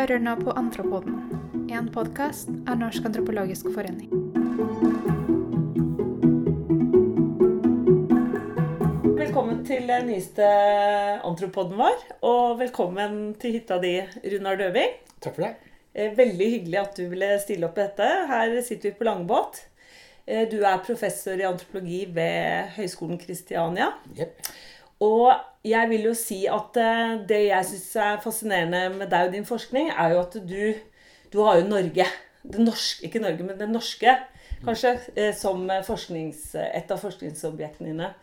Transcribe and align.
hører 0.00 0.20
nå 0.22 0.32
på 0.40 0.52
Antropoden, 0.56 1.16
en 1.76 1.88
podkast 1.92 2.48
av 2.70 2.78
Norsk 2.80 3.04
antropologisk 3.04 3.66
forening. 3.74 4.08
Velkommen 9.18 9.60
til 9.68 9.84
den 9.90 10.08
nyeste 10.08 10.46
antropoden 11.26 11.76
vår, 11.82 11.98
og 12.24 12.56
velkommen 12.62 13.18
til 13.42 13.58
hytta 13.58 13.76
di, 13.82 13.92
Runar 14.32 14.56
Døving. 14.62 14.96
Takk 15.20 15.36
for 15.36 15.44
det. 15.44 15.52
Eh, 15.92 16.16
Veldig 16.16 16.48
hyggelig 16.54 16.80
at 16.80 16.96
du 16.96 17.04
ville 17.12 17.34
stille 17.44 17.68
opp 17.68 17.76
i 17.76 17.84
dette. 17.84 18.08
Her 18.32 18.56
sitter 18.64 18.90
vi 18.94 18.96
på 19.02 19.08
Langebåt. 19.10 19.60
Eh, 20.24 20.48
Du 20.48 20.62
er 20.64 20.80
professor 20.86 21.36
i 21.36 21.44
antropologi 21.44 22.06
ved 22.08 22.72
Høgskolen 22.78 23.20
Kristiania. 23.20 23.92
Jepp. 24.16 24.48
Og 25.00 25.32
jeg 25.64 25.88
vil 25.90 26.08
jo 26.10 26.14
si 26.16 26.42
at 26.50 26.76
eh, 26.80 27.14
det 27.28 27.40
jeg 27.46 27.68
syns 27.70 27.88
er 28.00 28.20
fascinerende 28.24 28.98
med 28.98 29.08
deg 29.12 29.28
og 29.28 29.36
din 29.36 29.48
forskning, 29.48 29.92
er 29.92 30.14
jo 30.14 30.20
at 30.24 30.36
du, 30.48 30.74
du 31.32 31.40
har 31.46 31.60
jo 31.60 31.68
Norge. 31.68 32.06
Det 32.40 32.60
norske, 32.60 33.08
ikke 33.08 33.20
Norge, 33.20 33.44
men 33.44 33.58
det 33.60 33.68
norske, 33.68 34.14
kanskje, 34.64 34.94
eh, 35.16 35.34
som 35.36 35.66
forsknings, 35.86 36.54
et 36.60 36.92
av 36.92 37.00
forskningsobjektene 37.00 37.92
dine. 37.92 38.14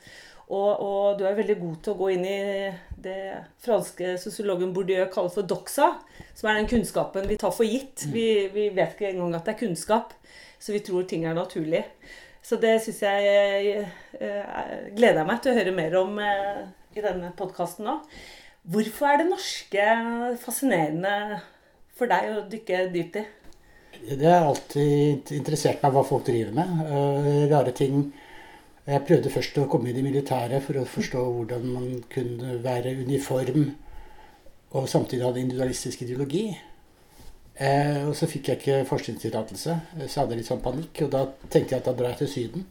Og, 0.48 0.80
og 0.80 1.18
du 1.20 1.26
er 1.28 1.36
veldig 1.36 1.58
god 1.60 1.80
til 1.84 1.92
å 1.92 2.00
gå 2.00 2.12
inn 2.14 2.24
i 2.24 2.70
det 3.04 3.18
franske 3.66 4.14
sosiologen 4.22 4.72
Bourdieu 4.74 5.10
kaller 5.12 5.34
for 5.34 5.48
doxa, 5.48 5.90
som 6.38 6.48
er 6.48 6.62
den 6.62 6.70
kunnskapen 6.72 7.28
vi 7.28 7.40
tar 7.42 7.52
for 7.52 7.68
gitt. 7.68 8.06
Vi, 8.14 8.48
vi 8.54 8.70
vet 8.72 8.96
ikke 8.96 9.10
engang 9.12 9.36
at 9.36 9.50
det 9.50 9.58
er 9.58 9.60
kunnskap, 9.66 10.16
så 10.58 10.72
vi 10.72 10.82
tror 10.88 11.04
ting 11.10 11.28
er 11.28 11.36
naturlig. 11.36 11.84
Så 12.48 12.56
det 12.62 12.78
syns 12.80 13.02
jeg 13.04 13.72
eh, 13.76 14.68
gleder 14.96 15.20
jeg 15.20 15.28
meg 15.28 15.40
til 15.44 15.52
å 15.52 15.58
høre 15.58 15.74
mer 15.76 15.96
om 16.00 16.20
eh, 16.24 16.62
i 16.96 17.04
denne 17.04 17.34
podkasten 17.36 17.84
nå. 17.88 17.98
Hvorfor 18.72 19.10
er 19.10 19.20
det 19.20 19.26
norske 19.28 19.88
fascinerende 20.40 21.42
for 21.98 22.08
deg 22.12 22.30
å 22.32 22.46
dykke 22.48 22.86
dypt 22.94 23.20
i? 23.20 23.26
Det 24.08 24.30
har 24.30 24.46
alltid 24.46 25.34
interessert 25.36 25.84
meg 25.84 25.96
hva 25.96 26.06
folk 26.08 26.24
driver 26.28 26.56
med. 26.56 26.72
eh, 26.88 27.44
rare 27.52 27.74
ting. 27.76 28.08
Jeg 28.88 29.04
prøvde 29.10 29.34
først 29.34 29.60
å 29.60 29.68
komme 29.68 29.92
i 29.92 29.98
det 29.98 30.06
militære 30.06 30.62
for 30.64 30.80
å 30.80 30.88
forstå 30.88 31.26
hvordan 31.28 31.68
man 31.74 31.90
kunne 32.14 32.62
være 32.64 32.96
uniform 33.02 33.74
og 34.78 34.88
samtidig 34.88 35.26
ha 35.26 35.34
en 35.34 35.42
individualistisk 35.42 36.06
ideologi. 36.06 36.46
Eh, 37.58 38.04
og 38.06 38.14
så 38.18 38.30
fikk 38.30 38.52
jeg 38.52 38.60
ikke 38.60 38.82
forskningstillatelse, 38.86 39.78
så 40.06 40.20
hadde 40.20 40.36
jeg 40.36 40.44
litt 40.44 40.50
sånn 40.52 40.62
panikk. 40.66 41.06
Og 41.08 41.14
da 41.14 41.24
tenkte 41.50 41.76
jeg 41.76 41.82
at 41.82 41.90
da 41.90 41.96
drar 41.98 42.14
jeg 42.14 42.22
til 42.24 42.34
Syden. 42.34 42.68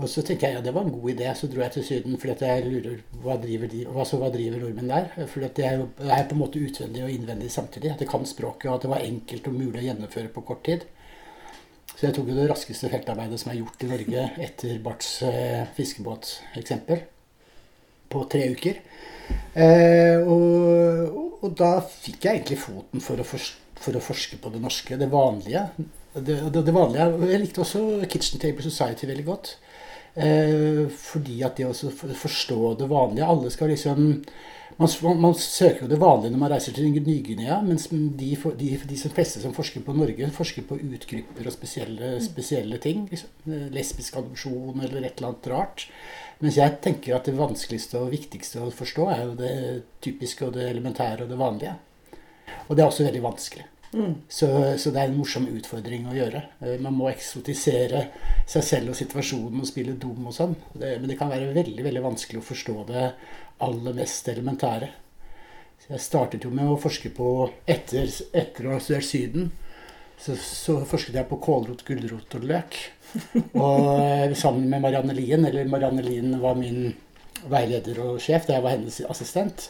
Og 0.00 0.08
så 0.08 0.22
tenkte 0.24 0.48
jeg 0.48 0.56
ja, 0.56 0.62
det 0.64 0.72
var 0.72 0.86
en 0.86 0.94
god 0.94 1.10
idé, 1.12 1.26
så 1.36 1.46
dro 1.52 1.60
jeg 1.60 1.74
til 1.74 1.84
Syden 1.84 2.14
For 2.16 2.30
jeg 2.32 2.64
lurer 2.64 3.02
hva 3.20 3.34
driver, 3.36 3.68
de, 3.68 3.82
altså, 3.92 4.16
hva 4.22 4.30
driver 4.32 4.62
nordmenn 4.62 4.88
der? 4.88 5.10
For 5.28 5.44
at 5.44 5.58
det 5.58 5.66
er, 5.68 5.82
det 5.98 6.14
er 6.16 6.24
på 6.30 6.36
en 6.38 6.40
måte 6.40 6.62
utvendig 6.64 7.04
og 7.04 7.12
innvendig 7.12 7.50
samtidig. 7.52 7.92
At 7.92 8.00
jeg 8.00 8.08
kan 8.08 8.24
språket, 8.28 8.70
og 8.70 8.78
at 8.78 8.86
det 8.86 8.92
var 8.94 9.04
enkelt 9.04 9.50
og 9.50 9.58
mulig 9.58 9.82
å 9.82 9.86
gjennomføre 9.90 10.32
på 10.32 10.44
kort 10.48 10.64
tid. 10.68 10.86
Så 11.92 12.06
jeg 12.06 12.16
tok 12.16 12.30
jo 12.32 12.38
det 12.38 12.48
raskeste 12.48 12.88
feltarbeidet 12.88 13.40
som 13.40 13.52
er 13.52 13.60
gjort 13.60 13.84
i 13.84 13.90
Norge 13.90 14.28
etter 14.46 14.78
Barths 14.82 15.10
eh, 15.28 15.66
fiskebåteksempel, 15.76 17.04
på 18.12 18.22
tre 18.32 18.48
uker. 18.56 18.80
Eh, 19.52 20.24
og, 20.24 21.20
og, 21.42 21.50
da 21.56 21.76
fikk 21.84 22.24
jeg 22.24 22.40
egentlig 22.40 22.58
foten 22.64 23.04
for 23.04 23.20
å, 23.20 23.26
fors 23.28 23.52
for 23.82 23.98
å 23.98 24.04
forske 24.04 24.38
på 24.40 24.52
det 24.54 24.62
norske, 24.62 24.98
det 25.00 25.10
vanlige. 25.12 25.66
Det, 26.14 26.38
det, 26.52 26.62
det 26.66 26.74
vanlige. 26.76 27.08
Jeg 27.32 27.42
likte 27.42 27.64
også 27.64 27.84
Kitchen 28.10 28.42
Table 28.42 28.64
Society 28.64 29.08
veldig 29.10 29.26
godt. 29.28 29.54
Eh, 30.14 30.88
fordi 30.92 31.38
at 31.46 31.56
det 31.56 31.70
å 31.70 31.72
forstå 31.72 32.74
det 32.82 32.88
vanlige 32.90 33.24
Alle 33.32 33.48
skal 33.48 33.70
liksom 33.72 34.10
man, 34.76 34.88
man, 35.20 35.34
søker 35.36 35.84
jo 35.84 35.88
det 35.88 35.98
vanlige 36.00 36.34
når 36.34 36.40
man 36.42 36.50
reiser 36.52 36.74
til 36.76 36.88
Ny-Guinea, 36.92 37.58
mens 37.64 37.86
de, 37.92 38.30
de, 38.58 38.68
de 38.88 38.98
som 38.98 39.12
fleste 39.12 39.40
som 39.42 39.54
forsker 39.56 39.84
på 39.84 39.94
Norge, 39.96 40.30
forsker 40.32 40.64
på 40.68 40.78
utgrupper 40.80 41.48
og 41.48 41.54
spesielle, 41.54 42.14
spesielle 42.24 42.80
ting. 42.82 43.04
Liksom. 43.10 43.54
Lesbisk 43.74 44.16
adopsjon 44.20 44.80
eller 44.80 45.04
et 45.04 45.20
eller 45.20 45.32
annet 45.32 45.50
rart. 45.52 45.86
Mens 46.42 46.58
jeg 46.58 46.78
tenker 46.82 47.16
at 47.16 47.28
det 47.28 47.36
vanskeligste 47.38 48.00
og 48.00 48.14
viktigste 48.14 48.64
å 48.64 48.72
forstå 48.74 49.08
er 49.12 49.24
jo 49.26 49.38
det 49.38 49.54
typiske 50.04 50.48
og 50.48 50.56
det 50.56 50.70
elementære 50.72 51.26
og 51.26 51.32
det 51.32 51.40
vanlige. 51.40 51.76
Og 52.68 52.74
det 52.76 52.82
er 52.82 52.88
også 52.88 53.06
veldig 53.06 53.22
vanskelig. 53.24 53.68
Mm. 53.92 54.14
Så, 54.28 54.48
så, 54.80 54.90
det 54.90 55.02
er 55.02 55.10
en 55.10 55.18
morsom 55.18 55.46
utfordring 55.52 56.06
å 56.08 56.16
gjøre. 56.16 56.40
Man 56.80 56.96
må 56.96 57.10
eksotisere 57.10 58.06
seg 58.48 58.64
selv 58.64 58.94
og 58.94 58.96
situasjonen 58.96 59.60
og 59.60 59.68
spille 59.68 59.98
dum 60.00 60.30
og 60.30 60.36
sånn. 60.36 60.56
Men 60.80 61.08
det 61.10 61.18
kan 61.20 61.32
være 61.32 61.52
veldig 61.52 61.84
veldig 61.84 62.04
vanskelig 62.06 62.40
å 62.40 62.46
forstå 62.46 62.76
det 62.88 63.06
aller 63.62 63.96
mest 63.96 64.30
elementære. 64.32 64.88
Så 65.82 65.96
jeg 65.96 66.04
startet 66.04 66.46
jo 66.46 66.52
med 66.54 66.70
å 66.70 66.80
forske 66.80 67.10
på 67.12 67.28
Etter, 67.68 68.08
etter 68.38 68.68
å 68.68 68.76
ha 68.76 68.80
studert 68.80 69.06
Syden, 69.08 69.50
så, 70.22 70.36
så, 70.38 70.76
forsket 70.86 71.16
jeg 71.18 71.26
på 71.26 71.40
kålrot, 71.42 71.82
gulrot 71.86 72.36
og 72.38 72.44
løk. 72.46 72.76
Og 73.58 74.36
sammen 74.38 74.68
med 74.70 74.84
Marianne 74.84 75.16
Lien, 75.16 75.42
eller 75.48 75.66
Marianne 75.68 76.04
Lien 76.06 76.36
var 76.40 76.54
min 76.58 76.92
veileder 77.50 77.98
og 78.04 78.20
sjef 78.22 78.46
da 78.46 78.56
jeg 78.56 78.64
var 78.64 78.76
hennes 78.76 79.00
assistent. 79.10 79.66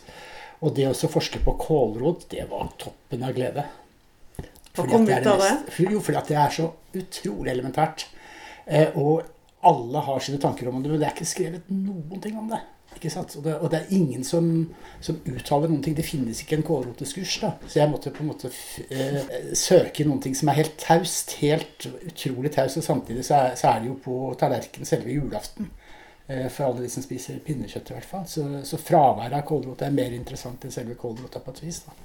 Og 0.63 0.75
det 0.77 0.89
å 0.89 1.11
forske 1.11 1.43
på 1.43 1.57
kålrot, 1.59 2.29
det 2.31 2.47
var 2.51 2.71
toppen 2.81 3.25
av 3.27 3.35
glede. 3.37 3.65
Hva 4.73 4.87
kom 4.89 5.05
ut 5.09 5.27
av 5.29 5.43
det? 5.43 5.55
Jo, 5.85 6.01
fordi 6.01 6.23
det 6.31 6.37
er 6.39 6.55
så 6.55 6.69
utrolig 6.97 7.53
elementært. 7.53 8.07
Eh, 8.65 8.95
og 8.97 9.27
alle 9.69 10.05
har 10.07 10.23
sine 10.23 10.41
tanker 10.43 10.71
om 10.71 10.81
det, 10.83 10.93
men 10.93 11.03
det 11.03 11.09
er 11.09 11.17
ikke 11.17 11.29
skrevet 11.29 11.69
noen 11.73 12.23
ting 12.23 12.39
om 12.39 12.49
det. 12.51 12.63
Ikke 12.97 13.11
sant? 13.13 13.35
Og, 13.39 13.45
det, 13.45 13.55
og 13.59 13.71
det 13.73 13.81
er 13.81 13.93
ingen 13.97 14.25
som, 14.27 14.49
som, 15.03 15.19
uttaler 15.27 15.71
noen 15.71 15.83
ting. 15.85 15.97
Det 15.97 16.07
finnes 16.07 16.43
ikke 16.45 16.59
en 16.59 16.67
kålroteskurs. 16.67 17.39
da. 17.43 17.53
Så 17.67 17.81
jeg 17.81 17.91
måtte 17.91 18.13
på 18.15 18.25
en 18.25 18.31
måte 18.33 18.51
eh, 18.93 19.21
søke 19.59 20.07
noen 20.07 20.21
ting 20.25 20.37
som 20.39 20.53
er 20.53 20.61
helt 20.61 20.77
taust. 20.81 21.37
Helt 21.43 21.89
utrolig 22.03 22.53
taust. 22.55 22.79
Og 22.81 22.87
samtidig 22.87 23.25
så 23.29 23.41
er, 23.41 23.57
så 23.61 23.73
er, 23.73 23.83
det 23.83 23.93
jo 23.93 23.99
på 24.05 24.19
tallerkenen 24.41 24.89
selve 24.89 25.15
julaften. 25.15 25.71
Eh, 26.33 26.49
for 26.49 26.65
alle 26.65 26.85
de 26.85 26.91
som 26.93 27.05
spiser 27.05 27.41
pinnekjøtt, 27.45 27.91
i 27.91 27.97
hvert 27.97 28.09
fall. 28.09 28.25
Så, 28.31 28.45
så 28.69 28.79
fraværet 28.81 29.37
av 29.37 29.45
kålrot 29.49 29.83
er 29.85 29.95
mer 29.95 30.15
interessant 30.17 30.65
enn 30.65 30.75
selve 30.75 30.97
kålrota 30.99 31.43
på 31.43 31.55
et 31.55 31.63
vis. 31.67 31.83
da. 31.87 31.97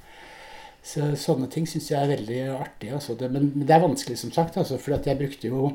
Så 0.88 1.12
Sånne 1.20 1.50
ting 1.52 1.68
syns 1.70 1.92
jeg 1.92 2.00
er 2.00 2.16
veldig 2.16 2.42
artig. 2.58 2.92
Altså. 2.98 3.16
Det, 3.20 3.30
men, 3.32 3.52
men, 3.54 3.68
det 3.68 3.76
er 3.76 3.86
vanskelig, 3.86 4.20
som 4.24 4.34
sagt. 4.36 4.60
Altså, 4.60 4.80
for 4.82 4.98
jeg 4.98 5.20
brukte 5.20 5.52
jo 5.52 5.72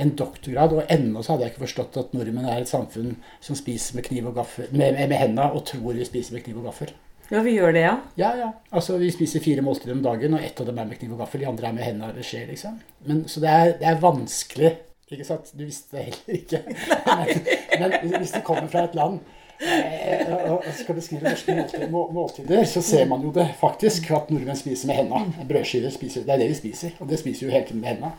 en 0.00 0.14
doktorgrad, 0.16 0.72
og 0.76 0.92
ennå 0.92 1.22
så 1.22 1.34
hadde 1.34 1.46
jeg 1.46 1.54
ikke 1.54 1.66
forstått 1.66 1.98
at 2.00 2.12
nordmenn 2.16 2.48
er 2.48 2.62
et 2.62 2.70
samfunn 2.70 3.16
som 3.44 3.58
spiser 3.58 3.98
med 3.98 4.06
kniv 4.06 4.30
og 4.30 4.38
gaffel, 4.38 4.70
med, 4.70 4.96
med 4.96 5.18
hendene 5.18 5.50
og 5.50 5.66
tror 5.68 5.96
vi 5.98 6.06
spiser 6.08 6.38
med 6.38 6.46
kniv 6.46 6.60
og 6.62 6.70
gaffel. 6.70 6.94
Ja, 7.30 7.42
vi 7.46 7.52
gjør 7.54 7.74
det, 7.76 7.82
ja. 7.84 7.96
Ja, 8.18 8.30
ja. 8.38 8.48
Altså, 8.74 8.96
Vi 8.98 9.10
spiser 9.14 9.42
fire 9.44 9.62
måltider 9.62 9.94
om 9.94 10.02
dagen, 10.02 10.34
og 10.34 10.46
ett 10.46 10.60
av 10.60 10.70
dem 10.70 10.80
er 10.80 10.88
med 10.88 10.98
kniv 10.98 11.12
og 11.14 11.20
gaffel. 11.24 11.44
De 11.44 11.50
andre 11.50 11.68
er 11.68 11.76
med 11.76 11.86
hendene 11.86 12.14
eller 12.14 12.26
skje, 12.26 12.46
liksom. 12.48 12.80
Men, 13.06 13.26
så 13.30 13.42
det 13.44 13.52
er, 13.52 13.74
det 13.82 13.90
er 13.90 14.00
vanskelig. 14.02 14.72
Ikke 15.10 15.24
sant? 15.26 15.50
Du 15.58 15.64
visste 15.64 15.96
det 15.96 16.04
heller 16.04 16.40
ikke. 16.40 16.62
Men, 17.80 17.92
men 18.02 18.16
hvis 18.20 18.30
du 18.34 18.40
kommer 18.44 18.66
fra 18.68 18.82
et 18.84 18.94
land 18.94 19.20
eh, 19.64 20.50
og 20.52 20.64
skal 20.76 20.94
beskrive 20.98 21.22
norske 21.24 21.86
måltider, 21.90 22.64
så 22.68 22.82
ser 22.84 23.06
man 23.08 23.22
jo 23.24 23.32
det 23.32 23.46
faktisk. 23.60 24.10
At 24.10 24.28
nordmenn 24.30 24.58
spiser 24.58 24.90
med 24.90 25.00
hendene. 25.00 25.46
Brødskiver 25.48 25.90
spiser 25.94 26.26
Det 26.28 26.34
er 26.34 26.42
det 26.42 26.48
vi 26.50 26.58
spiser. 26.58 26.90
Og 27.00 27.08
det 27.08 27.18
spiser 27.18 27.46
jo 27.46 27.52
hele 27.52 27.66
tiden 27.66 27.80
med 27.80 27.88
hendene. 27.94 28.12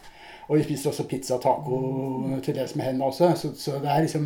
Og 0.52 0.58
vi 0.60 0.66
spiser 0.66 0.90
også 0.92 1.06
pizza 1.08 1.38
og 1.38 1.44
taco 1.46 1.78
til 2.44 2.58
dels 2.58 2.74
med 2.76 2.84
hendene 2.84 3.06
også. 3.08 3.30
Så, 3.40 3.54
så, 3.56 3.78
det 3.80 3.88
er 3.88 4.02
liksom 4.04 4.26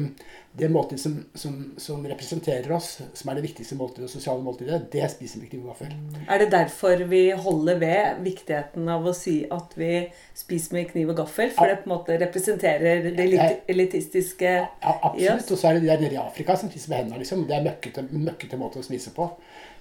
det 0.58 0.69
måltidet 0.74 1.03
som, 1.03 1.19
som, 1.38 1.59
som, 1.78 2.08
representerer 2.09 2.72
oss, 2.74 2.96
som 3.13 3.30
er 3.30 3.38
det 3.38 3.44
viktigste 3.44 3.78
måltidet, 3.78 4.09
sosiale 4.09 4.41
måltidet, 4.41 4.80
det 4.94 5.06
spiser 5.12 5.44
vi 5.44 5.52
kniv 5.52 5.68
og 5.68 5.75
gaffel. 5.75 5.94
Er 6.25 6.41
det 6.41 6.47
derfor 6.56 7.03
vi 7.12 7.22
holder 7.46 7.78
ved 7.84 8.24
viktigheten 8.25 8.90
av 8.90 9.06
å 9.06 9.13
si 9.13 9.36
at 9.53 9.78
vi 9.78 9.91
spiser 10.34 10.80
med 10.80 10.90
kniv 10.96 11.13
og 11.13 11.22
gaffel? 11.22 11.53
For 11.53 11.69
det 11.69 11.84
på 11.84 11.91
en 11.91 11.94
måte 11.94 12.18
representerer 12.24 13.06
det 13.06 13.30
elitistiske 13.69 14.57
ja, 14.57 14.96
absolutt. 14.96 15.52
Og 15.52 15.62
så 15.62 15.69
er 15.69 15.78
det 15.78 15.86
de 15.86 15.94
der 15.94 16.06
nede 16.07 16.18
i 16.18 16.24
Afrika 16.25 16.57
som 16.57 16.74
spiser 16.74 16.96
med 16.96 17.03
hendene. 17.03 17.22
Liksom. 17.22 17.45
Det 17.45 17.60
er 17.60 17.69
møkkete, 17.69 18.07
møkkete 18.18 18.63
måte 18.66 18.81
å 18.81 18.88
spise 18.88 19.13
på. 19.13 19.30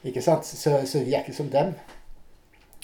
Ikke 0.05 0.20
sant? 0.20 0.44
Så, 0.44 0.82
så 0.85 1.06
vi 1.06 1.17
er 1.17 1.25
ikke 1.25 1.40
som 1.40 1.49
dem. 1.49 1.73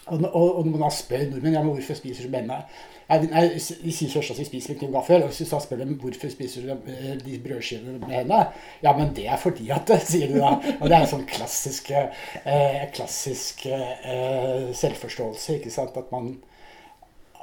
Og, 0.07 0.23
og, 0.33 0.59
og 0.59 0.67
når 0.67 0.79
man 0.81 0.95
spør 0.95 1.27
nordmenn 1.29 1.55
ja, 1.55 1.63
men 1.63 1.75
hvorfor 1.75 1.99
spiser 1.99 2.27
du 2.27 2.35
hendene 2.35 2.63
Nei, 3.11 3.41
De 3.59 3.93
sier 3.93 4.11
først 4.13 4.35
at 4.35 4.39
de 4.39 4.47
spiser 4.47 4.71
med 4.73 4.79
kniv 4.79 4.93
gaffel. 4.95 5.25
Og 5.25 5.33
hvis 5.33 5.41
du 5.43 5.59
spør 5.59 5.81
dem 5.83 5.97
hvorfor 5.99 6.31
spiser 6.31 6.69
du 6.69 6.93
de 7.25 7.39
brødskivene 7.43 7.99
med 7.99 8.15
hendene, 8.21 8.45
ja, 8.85 8.93
men 8.97 9.11
det 9.17 9.27
er 9.27 9.41
fordi 9.41 9.67
at 9.75 9.91
sier 10.13 10.31
du 10.31 10.39
da. 10.39 10.53
Og 10.79 10.87
det 10.87 10.95
er 10.95 11.01
en 11.01 11.11
sånn 11.11 11.27
klassisk, 11.31 11.91
eh, 11.91 12.85
klassisk 12.95 13.67
eh, 13.67 14.71
selvforståelse, 14.79 15.59
ikke 15.59 15.75
sant. 15.75 15.99
At 15.99 16.15
man 16.15 16.37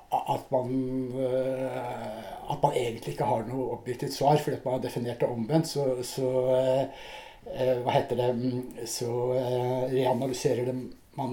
at 0.08 0.52
man, 0.54 0.70
at 2.48 2.62
man 2.64 2.76
egentlig 2.80 3.12
ikke 3.12 3.26
har 3.28 3.42
noe 3.44 3.74
objektivt 3.76 4.14
svar 4.16 4.38
fordi 4.40 4.56
at 4.56 4.64
man 4.64 4.78
har 4.78 4.86
definert 4.86 5.20
det 5.20 5.28
omvendt. 5.28 5.68
Så, 5.68 5.84
så 6.08 6.30
hva 7.84 7.92
heter 7.92 8.22
det 8.22 8.88
Så 8.88 9.10
reanalyserer 9.92 10.72
man 10.72 10.86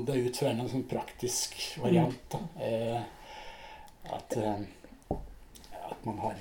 det 0.07 0.17
ut 0.29 0.39
fra 0.41 0.53
en 0.53 0.69
sånn 0.71 0.87
praktisk 0.89 1.57
variant. 1.83 2.17
Da. 2.33 2.41
At, 4.15 4.37
at 5.91 6.07
man 6.09 6.19
har 6.23 6.41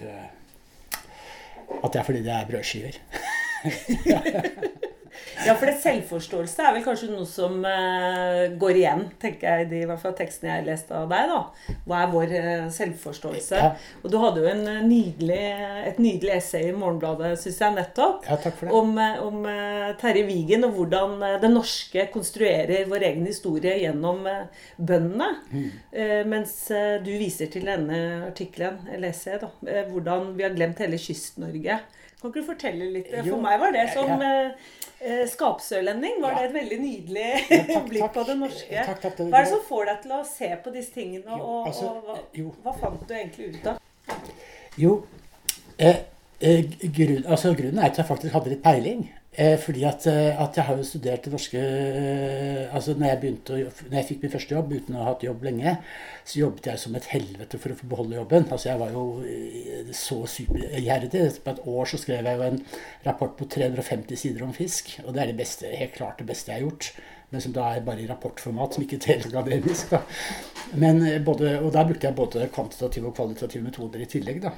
At 1.84 1.92
det 1.92 2.00
er 2.00 2.08
fordi 2.08 2.24
det 2.24 2.34
er 2.36 2.48
brødskiver. 2.50 3.00
Ja, 5.48 5.56
for 5.60 5.70
det 5.70 5.76
selvforståelse 5.84 6.64
er 6.64 6.76
vel 6.76 6.84
kanskje 6.86 7.10
noe 7.12 7.26
som 7.28 7.60
uh, 7.66 8.54
går 8.60 8.80
igjen, 8.80 9.04
tenker 9.22 9.64
jeg, 9.64 9.70
i 9.84 9.88
hvert 9.90 10.02
fall 10.02 10.16
tekstene 10.18 10.50
jeg 10.52 10.62
har 10.62 10.68
lest 10.68 10.92
av 10.96 11.10
deg. 11.12 11.32
da. 11.32 11.78
Hva 11.88 12.02
er 12.02 12.12
vår 12.14 12.34
uh, 12.34 12.68
selvforståelse? 12.74 13.60
Ja. 13.60 13.72
Og 14.02 14.14
du 14.14 14.18
hadde 14.22 14.44
jo 14.44 14.50
en, 14.52 14.64
uh, 14.68 14.82
nydelig, 14.88 15.40
et 15.90 16.00
nydelig 16.02 16.36
essay 16.38 16.70
i 16.70 16.76
Morgenbladet, 16.76 17.34
syns 17.42 17.60
jeg, 17.64 17.78
nettopp. 17.78 18.28
Ja, 18.30 18.38
takk 18.44 18.60
for 18.60 18.70
det. 18.70 18.80
Om, 18.80 19.02
om 19.28 19.50
Terje 20.02 20.26
Wigen 20.28 20.68
og 20.68 20.78
hvordan 20.78 21.18
det 21.42 21.52
norske 21.52 22.08
konstruerer 22.14 22.88
vår 22.90 23.08
egen 23.10 23.28
historie 23.28 23.76
gjennom 23.82 24.24
bøndene. 24.78 25.30
Mm. 25.54 25.70
mens 26.30 26.54
du 27.04 27.10
viser 27.20 27.50
til 27.52 27.68
denne 27.68 28.00
artikkelen, 28.30 28.80
eller 28.92 29.12
essayet, 29.12 29.44
da, 29.44 29.84
hvordan 29.90 30.32
vi 30.38 30.46
har 30.46 30.56
glemt 30.56 30.82
hele 30.84 31.00
Kyst-Norge. 31.02 31.80
Kan 32.24 32.32
ikke 32.32 32.40
du 32.40 32.48
fortelle 32.48 32.86
litt? 32.88 33.10
For 33.12 33.28
jo, 33.28 33.38
meg 33.44 33.58
var 33.60 33.74
det 33.76 33.82
som 33.92 34.08
ja. 34.08 34.28
eh, 34.48 34.76
skapsørlending 35.32 36.22
var 36.24 36.38
det 36.38 36.46
et 36.48 36.54
veldig 36.56 36.78
nydelig 36.80 37.26
ja, 37.50 37.60
takk, 37.74 37.90
blikk 37.90 38.14
på 38.16 38.24
det 38.28 38.38
norske. 38.40 38.86
Takk, 38.88 39.02
takk, 39.04 39.20
hva 39.26 39.42
er 39.42 39.48
det 39.48 39.52
som 39.52 39.66
får 39.68 39.90
deg 39.90 40.00
til 40.06 40.16
å 40.16 40.22
se 40.28 40.50
på 40.64 40.74
disse 40.76 40.96
tingene, 40.96 41.40
og, 41.40 41.68
altså, 41.70 41.92
og 42.00 42.40
hva, 42.40 42.54
hva, 42.64 42.76
fant 42.80 43.04
du 43.10 43.14
egentlig 43.18 43.52
ut 43.56 43.68
av? 43.74 43.82
Jo, 44.80 44.96
eh, 45.78 46.06
eh, 46.40 46.72
grunn, 46.84 47.26
altså, 47.26 47.54
grunnen 47.58 47.82
er 47.82 47.92
at 47.92 48.00
jeg 48.02 48.10
faktisk 48.10 48.38
hadde 48.38 48.56
litt 48.56 48.64
peiling. 48.66 49.06
Eh, 49.36 49.56
fordi 49.58 49.82
at, 49.84 50.06
eh, 50.08 50.42
at, 50.42 50.58
jeg 50.58 50.66
har 50.68 50.78
jo 50.78 50.84
studert 50.86 51.24
det 51.26 51.32
norske 51.34 51.58
eh, 51.58 52.76
altså 52.76 52.94
når 52.94 53.08
jeg, 53.08 53.20
begynte 53.22 53.56
å, 53.56 53.62
når 53.88 53.96
jeg 53.98 54.06
fikk 54.12 54.20
min 54.22 54.32
første 54.34 54.54
jobb 54.54 54.74
uten 54.76 54.98
å 54.98 55.00
ha 55.02 55.08
hatt 55.08 55.24
jobb 55.26 55.48
lenge, 55.48 55.72
så 56.22 56.38
jobbet 56.44 56.68
jeg 56.70 56.82
som 56.84 56.98
et 57.00 57.08
helvete 57.10 57.58
for 57.62 57.74
å 57.74 57.78
få 57.80 57.90
beholde 57.90 58.20
jobben. 58.20 58.46
Altså 58.46 58.70
Jeg 58.70 58.82
var 58.84 58.94
jo 58.94 59.06
så 59.98 60.20
supergjerrig. 60.30 61.10
På 61.42 61.56
et 61.56 61.64
år 61.74 61.90
så 61.90 62.00
skrev 62.04 62.30
jeg 62.30 62.40
jo 62.40 62.46
en 62.46 62.62
rapport 63.08 63.34
på 63.40 63.48
350 63.58 64.22
sider 64.22 64.46
om 64.46 64.54
fisk. 64.54 64.94
Og 65.08 65.16
det 65.16 65.24
er 65.24 65.34
det 65.34 65.40
beste, 65.42 65.72
helt 65.82 65.98
klart 65.98 66.22
det 66.22 66.30
beste 66.30 66.54
jeg 66.54 66.62
har 66.62 66.68
gjort. 66.68 66.92
Men 67.34 67.42
som 67.42 67.56
da 67.56 67.72
er 67.74 67.88
bare 67.88 68.04
i 68.04 68.08
rapportformat, 68.12 68.78
som 68.78 68.86
ikke 68.86 69.02
teller 69.02 69.34
akademisk. 69.34 69.96
da. 69.96 70.04
Men 70.78 71.02
både, 71.26 71.58
og 71.64 71.74
da 71.74 71.88
brukte 71.90 72.06
jeg 72.06 72.20
både 72.22 72.52
kvantitative 72.54 73.10
og 73.10 73.18
kvalitative 73.18 73.66
metoder 73.66 74.06
i 74.06 74.10
tillegg. 74.14 74.46
da 74.46 74.54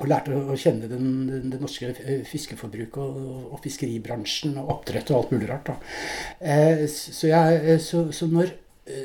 og 0.00 0.08
lærte 0.08 0.32
å 0.32 0.56
kjenne 0.58 0.88
den, 0.90 1.10
det 1.52 1.60
norske 1.60 1.92
fiskeforbruket 2.28 2.98
og, 3.02 3.20
og, 3.50 3.58
fiskeribransjen 3.64 4.56
og 4.62 4.72
oppdrett 4.76 5.12
og 5.12 5.18
alt 5.18 5.34
mulig 5.36 5.50
rart. 5.50 5.72
Eh, 6.40 6.86
så, 6.88 7.28
jeg, 7.28 7.60
eh, 7.60 7.80
så, 7.84 8.06
så, 8.16 8.28
når, 8.32 8.54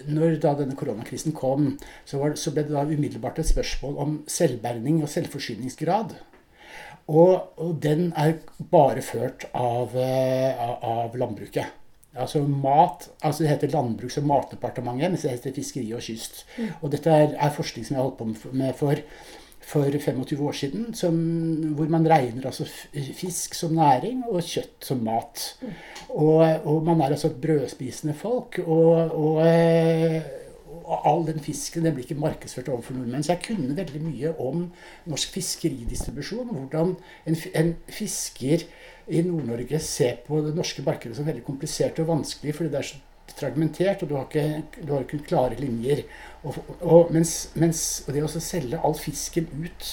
når 0.08 0.38
da 0.44 0.56
denne 0.62 0.78
koronakrisen 0.80 1.36
kom, 1.36 1.74
så, 2.08 2.22
var, 2.22 2.38
så, 2.40 2.56
ble 2.56 2.66
det 2.68 2.76
da 2.78 2.86
umiddelbart 2.88 3.44
et 3.44 3.52
spørsmål 3.52 4.00
om 4.06 4.18
selvberning 4.32 5.04
og 5.04 5.12
selvforsyningsgrad. 5.12 6.16
Og, 7.12 7.34
og 7.62 7.76
den 7.84 8.08
er 8.18 8.40
bare 8.72 9.04
ført 9.06 9.46
av, 9.54 9.94
eh, 10.00 10.56
av, 10.56 10.80
av 10.82 11.20
landbruket. 11.20 11.82
Altså 12.16 12.40
mat, 12.48 13.10
altså 13.22 13.44
Det 13.44 13.50
heter 13.50 13.74
Landbruks- 13.76 14.18
og 14.18 14.28
matdepartementet, 14.30 15.12
mens 15.12 15.22
det 15.22 15.32
heter 15.32 15.54
Fiskeri 15.54 15.90
og 15.94 16.02
kyst. 16.02 16.46
Mm. 16.58 16.70
Og 16.82 16.92
dette 16.94 17.12
er, 17.12 17.34
er, 17.36 17.52
forskning 17.52 17.86
som 17.86 17.96
jeg 17.96 18.00
har 18.00 18.08
holdt 18.08 18.42
på 18.42 18.54
med 18.56 18.72
for 18.80 19.02
for 19.66 19.90
25 19.90 20.42
år 20.46 20.52
siden, 20.52 20.94
som, 20.94 21.16
hvor 21.76 21.90
man 21.90 22.06
regner 22.10 22.46
altså 22.46 22.68
fisk 23.18 23.56
som 23.58 23.74
næring 23.74 24.22
og 24.30 24.44
kjøtt 24.46 24.86
som 24.86 25.02
mat. 25.06 25.46
Og, 26.10 26.44
og 26.66 26.84
man 26.86 27.02
er 27.02 27.16
altså 27.16 27.32
et 27.32 27.42
brødspisende 27.42 28.14
folk. 28.14 28.60
Og, 28.66 29.12
og, 29.12 29.42
og, 30.86 31.08
all 31.10 31.26
den 31.26 31.42
fisken 31.42 31.86
den 31.86 31.96
blir 31.96 32.06
ikke 32.06 32.20
markedsført 32.22 32.70
overfor 32.70 32.94
nordmenn. 32.94 33.24
Så 33.26 33.34
jeg 33.34 33.46
kunne 33.48 33.78
veldig 33.78 34.04
mye 34.06 34.36
om 34.42 34.68
norsk 35.10 35.34
fiskeridistribusjon. 35.34 36.54
Hvordan 36.54 36.94
en, 37.26 37.40
en 37.56 37.74
fisker 37.90 38.68
i 39.08 39.22
Nord-Norge 39.26 39.80
ser 39.82 40.22
på 40.28 40.44
det 40.46 40.54
norske 40.58 40.86
markedet 40.86 41.18
som 41.18 41.26
veldig 41.26 41.46
komplisert 41.46 42.00
og 42.02 42.14
vanskelig, 42.14 42.56
fordi 42.56 42.70
det 42.74 42.82
er 42.84 42.90
så 42.94 43.02
fragmentert, 43.34 44.04
og 44.04 44.12
du 44.12 44.16
har 44.20 44.28
ikke, 44.30 44.82
du 44.82 44.94
har 44.94 45.06
ikke 45.06 45.24
klare 45.28 45.58
linjer. 45.60 46.06
Og, 46.44 46.60
og, 46.82 47.12
mens, 47.16 47.52
mens, 47.58 48.04
og 48.06 48.14
det 48.16 48.24
å 48.26 48.30
selge 48.30 48.82
all 48.86 48.96
fisken 49.00 49.50
ut 49.58 49.90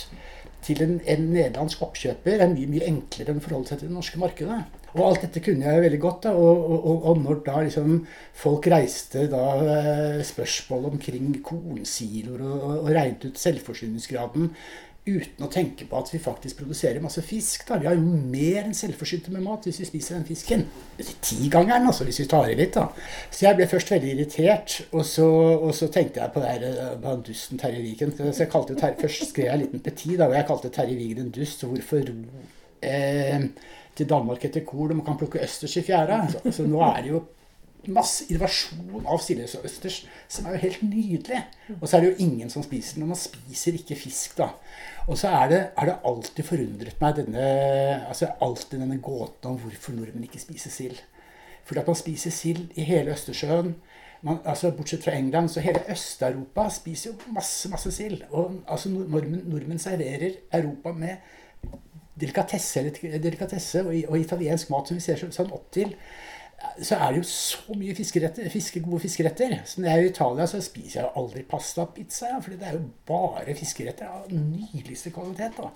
til 0.62 0.82
en, 0.84 0.98
en 1.10 1.24
nederlandsk 1.32 1.82
oppkjøper 1.82 2.44
er 2.44 2.52
mye 2.52 2.70
mye 2.70 2.86
enklere 2.86 3.32
enn 3.32 3.40
å 3.40 3.44
forholde 3.44 3.72
seg 3.72 3.80
til 3.80 3.90
det 3.90 3.96
norske 3.96 4.20
markedet. 4.22 4.60
Og 4.92 5.02
alt 5.06 5.24
dette 5.24 5.40
kunne 5.42 5.66
jeg 5.66 5.82
veldig 5.86 5.98
godt. 6.02 6.28
Da, 6.28 6.34
og, 6.36 6.62
og, 6.76 7.06
og, 7.08 7.20
når 7.24 7.42
da 7.46 7.62
liksom 7.64 8.02
folk 8.36 8.68
reiste 8.70 9.24
da 9.32 9.42
eh, 9.64 10.22
spørsmål 10.28 10.90
omkring 10.92 11.34
kornsiloer 11.44 12.44
og, 12.46 12.66
og 12.82 12.90
regnet 12.92 13.30
ut 13.30 13.40
selvforsyningsgraden 13.40 14.52
uten 15.02 15.42
å 15.42 15.48
tenke 15.50 15.88
på 15.90 15.98
at 15.98 16.12
vi 16.12 16.20
faktisk 16.22 16.60
produserer 16.60 17.02
masse 17.02 17.24
fisk. 17.26 17.64
Da. 17.66 17.80
Vi 17.82 17.88
har 17.88 17.96
jo 17.98 18.04
mer 18.06 18.60
enn 18.62 18.76
selvforsynte 18.76 19.32
med 19.34 19.42
mat 19.42 19.66
hvis 19.66 19.80
vi 19.82 19.88
spiser 19.88 20.14
den 20.14 20.26
fisken. 20.28 20.62
Tigangeren, 21.24 21.88
altså, 21.90 22.06
hvis 22.06 22.20
vi 22.22 22.28
tar 22.30 22.52
i 22.52 22.56
litt. 22.58 22.76
da. 22.76 22.86
Så 23.30 23.48
jeg 23.48 23.58
ble 23.58 23.66
først 23.70 23.90
veldig 23.90 24.12
irritert, 24.14 24.78
og 24.92 25.04
så, 25.08 25.26
og 25.56 25.74
så 25.74 25.90
tenkte 25.90 26.22
jeg 26.22 26.34
på, 26.36 26.44
eh, 26.46 26.80
han 27.02 27.26
dusten 27.26 27.58
Terje 27.58 27.82
Vigen. 27.82 28.14
Så 28.14 28.44
jeg 28.44 28.52
kalte 28.54 28.78
Terje, 28.78 29.00
først 29.02 29.32
skrev 29.32 29.48
jeg 29.48 29.58
en 29.58 29.64
liten 29.66 29.82
petit 29.82 30.14
da, 30.14 30.28
hvor 30.28 30.38
jeg 30.38 30.50
kalte 30.52 30.74
Terje 30.78 30.98
Vigen 31.00 31.26
en 31.26 31.34
dust. 31.34 31.64
Så 31.64 31.72
hvorfor 31.72 32.06
ro 32.06 32.46
eh, 32.86 33.48
til 33.98 34.08
Danmark 34.08 34.44
etter 34.46 34.62
kor, 34.66 34.88
de 34.88 35.02
kan 35.02 35.18
plukke 35.18 35.42
østers 35.42 35.76
i 35.76 35.86
fjæra. 35.86 36.22
Så, 36.30 36.46
så 36.60 36.68
nå 36.68 36.82
er 36.92 37.02
det 37.02 37.16
jo 37.16 37.24
masse 37.90 38.26
innovasjon 38.30 39.06
av 39.06 39.18
østers 39.18 40.02
som 40.30 40.46
er 40.46 40.56
jo 40.56 40.62
helt 40.62 40.82
nydelig. 40.86 41.40
Og 41.80 41.86
så 41.88 41.96
er 41.96 42.04
det 42.04 42.10
jo 42.12 42.26
ingen 42.26 42.50
som 42.52 42.64
spiser 42.64 42.98
den. 42.98 43.06
Og 43.06 43.14
man 43.14 43.20
spiser 43.20 43.78
ikke 43.78 43.98
fisk, 43.98 44.36
da. 44.38 44.52
Og 45.08 45.18
så 45.18 45.32
er 45.34 45.48
det, 45.50 45.62
er 45.76 45.90
det 45.90 45.98
alltid 46.06 46.46
forundret 46.46 47.00
meg 47.02 47.16
denne, 47.18 47.46
altså 48.08 48.30
alltid 48.40 48.78
denne 48.78 49.00
gåten 49.02 49.50
om 49.50 49.58
hvorfor 49.62 49.96
nordmenn 49.96 50.28
ikke 50.28 50.42
spiser 50.42 50.74
sild. 50.74 51.02
Fordi 51.64 51.82
at 51.82 51.90
man 51.90 51.98
spiser 51.98 52.34
sild 52.34 52.78
i 52.78 52.86
hele 52.86 53.14
Østersjøen. 53.14 53.74
Man, 54.22 54.38
altså 54.46 54.70
Bortsett 54.70 55.02
fra 55.04 55.16
England, 55.18 55.48
så 55.50 55.60
hele 55.60 55.82
Øst-Europa 55.90 56.68
spiser 56.70 57.10
jo 57.10 57.32
masse 57.34 57.68
masse 57.68 57.90
sild. 57.90 58.22
Og 58.30 58.60
altså 58.68 58.90
nordmenn, 58.90 59.42
nordmenn 59.50 59.82
serverer 59.82 60.38
Europa 60.52 60.92
med 60.92 61.16
delikatesse, 62.20 62.92
delikatesse 63.02 63.80
og, 63.80 63.94
og, 64.08 64.18
italiensk 64.18 64.70
mat 64.70 64.88
som 64.88 64.98
vi 64.98 65.04
ser 65.04 65.22
sånn 65.22 65.52
opp 65.54 65.70
til 65.74 65.94
så 66.82 66.96
er 66.96 67.12
det 67.12 67.22
jo 67.22 67.28
så 67.28 67.74
mye 67.76 67.94
fiskeretter, 67.96 68.48
fiske, 68.52 68.80
gode 68.84 69.02
fiskeretter. 69.04 69.58
Så 69.68 69.80
når 69.80 69.88
jeg 69.88 69.98
er 69.98 70.06
i 70.06 70.10
Italia, 70.10 70.46
så 70.48 70.60
spiser 70.64 71.00
jeg 71.00 71.10
aldri 71.20 71.42
pasta 71.48 71.84
og 71.84 71.94
pizza. 71.96 72.30
Ja, 72.30 72.38
fordi 72.42 72.58
det 72.60 72.68
er 72.68 72.78
jo 72.78 72.86
bare 73.08 73.56
fiskeretter 73.58 74.08
av 74.08 74.30
nydeligste 74.32 75.12
kvalitet. 75.14 75.58
da. 75.58 75.70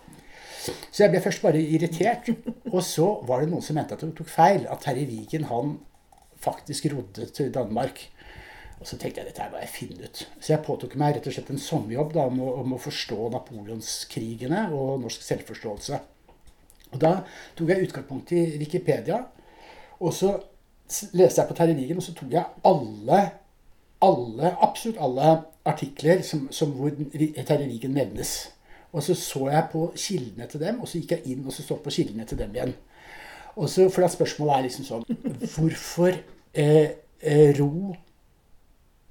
Så 0.90 1.04
jeg 1.04 1.12
ble 1.12 1.22
først 1.22 1.44
bare 1.44 1.60
irritert. 1.62 2.30
Og 2.72 2.80
så 2.84 3.08
var 3.28 3.42
det 3.42 3.50
noen 3.52 3.64
som 3.64 3.78
mente 3.78 3.96
at 3.96 4.04
de 4.04 4.10
tok 4.16 4.32
feil. 4.32 4.66
At 4.72 4.86
Terje 4.86 5.06
Vigen 5.10 5.46
han 5.50 5.78
faktisk 6.42 6.88
rodde 6.94 7.28
til 7.34 7.52
Danmark. 7.54 8.02
Og 8.80 8.88
så 8.88 8.98
tenkte 9.00 9.22
jeg 9.22 9.30
dette 9.30 9.42
her 9.42 9.52
må 9.52 9.60
jeg 9.62 9.72
finne 9.72 10.08
ut. 10.08 10.24
Så 10.40 10.52
jeg 10.52 10.64
påtok 10.64 10.98
meg 11.00 11.16
rett 11.16 11.28
og 11.28 11.36
slett 11.36 11.52
en 11.52 11.62
sommerjobb 11.62 12.12
da, 12.16 12.26
om, 12.28 12.42
å, 12.44 12.50
om 12.64 12.74
å 12.76 12.82
forstå 12.82 13.30
napoleonskrigene 13.36 14.66
og 14.76 15.00
norsk 15.04 15.24
selvforståelse. 15.24 16.02
Og 16.92 17.00
da 17.02 17.14
tok 17.56 17.72
jeg 17.72 17.88
utgangspunkt 17.88 18.34
i 18.36 18.44
Wikipedia. 18.60 19.22
Og 20.00 20.12
så 20.12 20.34
leste 21.12 21.40
jeg 21.40 21.48
på 21.48 21.56
Terje 21.58 21.74
Vigen, 21.74 22.00
og 22.00 22.04
så 22.06 22.14
tok 22.14 22.32
jeg 22.32 22.44
alle, 22.64 23.20
alle 24.04 24.52
absolutt 24.62 25.00
alle 25.02 25.30
artikler 25.66 26.22
som, 26.22 26.46
som 26.54 26.74
hvor 26.76 26.92
Terje 26.92 27.66
Vigen 27.66 27.96
nevnes. 27.96 28.36
Og 28.92 29.02
så 29.02 29.14
så 29.18 29.48
jeg 29.50 29.68
på 29.72 29.92
kildene 29.96 30.46
til 30.46 30.62
dem, 30.62 30.80
og 30.80 30.88
så 30.88 31.00
gikk 31.00 31.16
jeg 31.16 31.32
inn 31.32 31.46
og 31.46 31.52
så 31.52 31.64
så 31.66 31.76
på 31.82 31.92
kildene 31.92 32.24
til 32.24 32.38
dem 32.38 32.54
igjen. 32.54 32.74
Og 33.56 33.68
så, 33.72 33.88
For 33.88 34.04
da 34.04 34.08
spørsmålet 34.12 34.54
er 34.54 34.64
liksom 34.66 34.84
sånn 34.84 35.04
Hvorfor 35.54 36.12
eh, 36.12 36.90
eh, 37.20 37.52
ro 37.56 37.94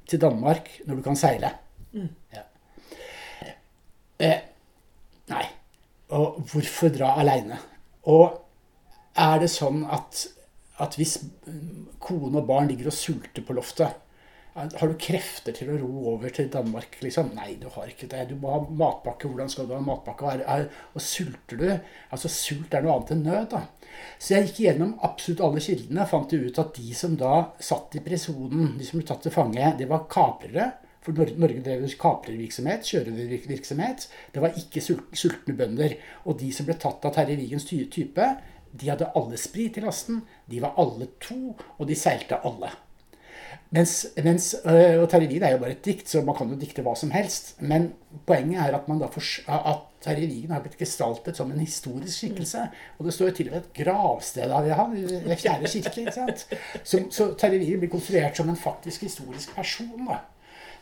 til 0.05 0.21
Danmark 0.21 0.69
når 0.85 0.99
du 0.99 1.01
kan 1.05 1.17
seile? 1.17 1.49
Mm. 1.93 2.11
Ja. 2.35 2.43
Eh, 4.21 4.41
nei. 5.33 5.45
Og 6.13 6.41
hvorfor 6.51 6.93
dra 6.93 7.15
aleine? 7.19 7.57
Og 8.05 8.37
er 9.17 9.39
det 9.41 9.49
sånn 9.49 9.81
at 9.89 10.27
at 10.83 10.97
hvis 10.99 11.19
kone 12.03 12.41
og 12.41 12.47
barn 12.49 12.67
ligger 12.71 12.91
og 12.91 12.97
sulter 12.97 13.45
på 13.45 13.55
loftet 13.55 14.01
har 14.55 14.87
du 14.87 14.93
krefter 14.95 15.51
til 15.51 15.67
å 15.73 15.77
ro 15.81 15.89
over 16.13 16.31
til 16.31 16.47
Danmark? 16.51 16.93
liksom? 17.03 17.33
Nei, 17.35 17.57
du 17.59 17.65
har 17.73 17.89
ikke 17.91 18.07
det. 18.07 18.21
Du 18.29 18.37
må 18.39 18.53
ha 18.53 18.61
matpakke. 18.63 19.27
Hvordan 19.27 19.51
skal 19.51 19.67
du 19.67 19.73
ha 19.75 19.81
matpakke? 19.83 20.29
Er, 20.31 20.43
er, 20.47 20.85
og 20.95 21.03
sulter 21.03 21.59
du? 21.59 21.65
Altså, 22.15 22.31
Sult 22.31 22.71
er 22.71 22.85
noe 22.85 22.95
annet 22.95 23.11
enn 23.17 23.25
nød. 23.27 23.49
da. 23.51 23.65
Så 24.15 24.37
jeg 24.37 24.47
gikk 24.47 24.61
gjennom 24.63 24.95
absolutt 25.03 25.43
alle 25.43 25.65
kildene. 25.65 26.07
Fant 26.07 26.31
ut 26.31 26.63
at 26.63 26.79
de 26.79 26.95
som 26.95 27.19
da 27.19 27.33
satt 27.59 27.99
i 27.99 28.03
prisonen, 28.05 28.77
de 28.79 28.87
som 28.87 29.01
ble 29.01 29.09
tatt 29.11 29.27
til 29.27 29.35
fange, 29.35 29.73
det 29.75 29.89
var 29.91 30.07
kaprere. 30.07 30.71
For 31.03 31.19
Norge 31.19 31.59
drev 31.61 31.83
kaprervirksomhet, 31.99 32.87
kjørervirksomhet. 32.87 34.07
Det 34.33 34.41
var 34.41 34.55
ikke 34.63 34.81
sultne 34.87 35.59
bønder. 35.59 35.99
Og 36.23 36.39
de 36.39 36.55
som 36.55 36.69
ble 36.69 36.79
tatt 36.79 37.03
av 37.03 37.19
Terje 37.19 37.35
Vigens 37.43 37.67
type, 37.67 38.31
de 38.75 38.89
hadde 38.91 39.11
alle 39.19 39.37
sprit 39.39 39.77
i 39.79 39.83
lasten, 39.83 40.23
de 40.51 40.61
var 40.61 40.75
alle 40.81 41.07
to, 41.21 41.55
og 41.77 41.87
de 41.87 41.95
seilte 41.97 42.39
alle. 42.45 42.71
Mens, 43.75 44.05
mens 44.23 44.55
øh, 44.65 45.01
Og 45.01 45.09
Terje 45.09 45.39
er 45.43 45.51
jo 45.51 45.57
bare 45.57 45.71
et 45.71 45.85
dikt, 45.85 46.09
så 46.09 46.21
man 46.21 46.35
kan 46.37 46.49
jo 46.49 46.59
dikte 46.59 46.83
hva 46.85 46.93
som 46.95 47.11
helst. 47.11 47.55
Men 47.61 47.93
poenget 48.27 48.61
er 48.61 48.77
at, 48.77 48.87
man 48.87 49.01
at 49.03 49.81
Terje 50.01 50.27
Vigen 50.27 50.51
har 50.51 50.61
blitt 50.61 50.77
gestaltet 50.77 51.37
som 51.37 51.51
en 51.51 51.59
historisk 51.59 52.17
skikkelse. 52.17 52.67
Og 52.97 53.05
det 53.05 53.13
står 53.13 53.31
jo 53.31 53.35
til 53.39 53.49
og 53.49 53.55
med 53.55 53.63
et 53.63 53.73
gravsted 53.83 54.51
av 54.51 54.69
han 54.69 54.95
ved 54.95 55.35
Fjerde 55.41 55.71
kirke. 55.71 56.05
ikke 56.05 56.13
sant? 56.13 56.45
Så, 56.83 57.03
så 57.09 57.33
Terje 57.33 57.59
Vigen 57.59 57.81
blir 57.81 57.91
konstruert 57.91 58.37
som 58.37 58.49
en 58.49 58.59
faktisk 58.59 59.01
historisk 59.09 59.55
person. 59.55 60.07
da. 60.07 60.21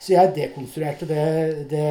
Så 0.03 0.11
jeg 0.11 0.33
dekonstruerte 0.35 1.07
det, 1.07 1.25
det, 1.71 1.83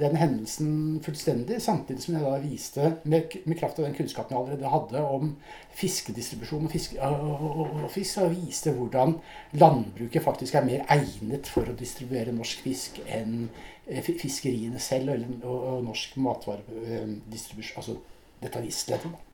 den 0.00 0.14
hendelsen 0.16 0.68
fullstendig, 1.04 1.58
samtidig 1.60 2.00
som 2.00 2.14
jeg 2.16 2.24
da 2.24 2.38
viste, 2.40 2.92
med, 3.04 3.34
med 3.44 3.58
kraft 3.60 3.76
av 3.76 3.84
den 3.84 3.96
kunnskapen 3.98 4.32
jeg 4.32 4.40
allerede 4.40 4.70
hadde 4.72 5.02
om 5.04 5.34
fiskedistribusjon 5.76 6.64
og, 6.64 6.72
fiske, 6.72 6.96
og, 7.04 7.42
og, 7.50 7.74
og 7.82 7.90
fisk, 7.92 8.14
så 8.14 8.28
viste 8.32 8.72
hvordan 8.72 9.18
landbruket 9.60 10.24
faktisk 10.24 10.56
er 10.56 10.64
mer 10.70 10.86
egnet 10.94 11.50
for 11.52 11.68
å 11.68 11.76
distribuere 11.76 12.32
norsk 12.32 12.62
fisk 12.64 13.02
enn 13.04 13.42
eh, 13.84 14.00
fiskeriene 14.08 14.80
selv 14.80 15.12
eller, 15.18 15.34
og, 15.42 15.66
og 15.74 15.82
norsk 15.90 16.16
matvaredistribusjon, 16.16 17.82
altså 17.82 17.98
detaljistleddet. 18.40 19.10
da. 19.12 19.26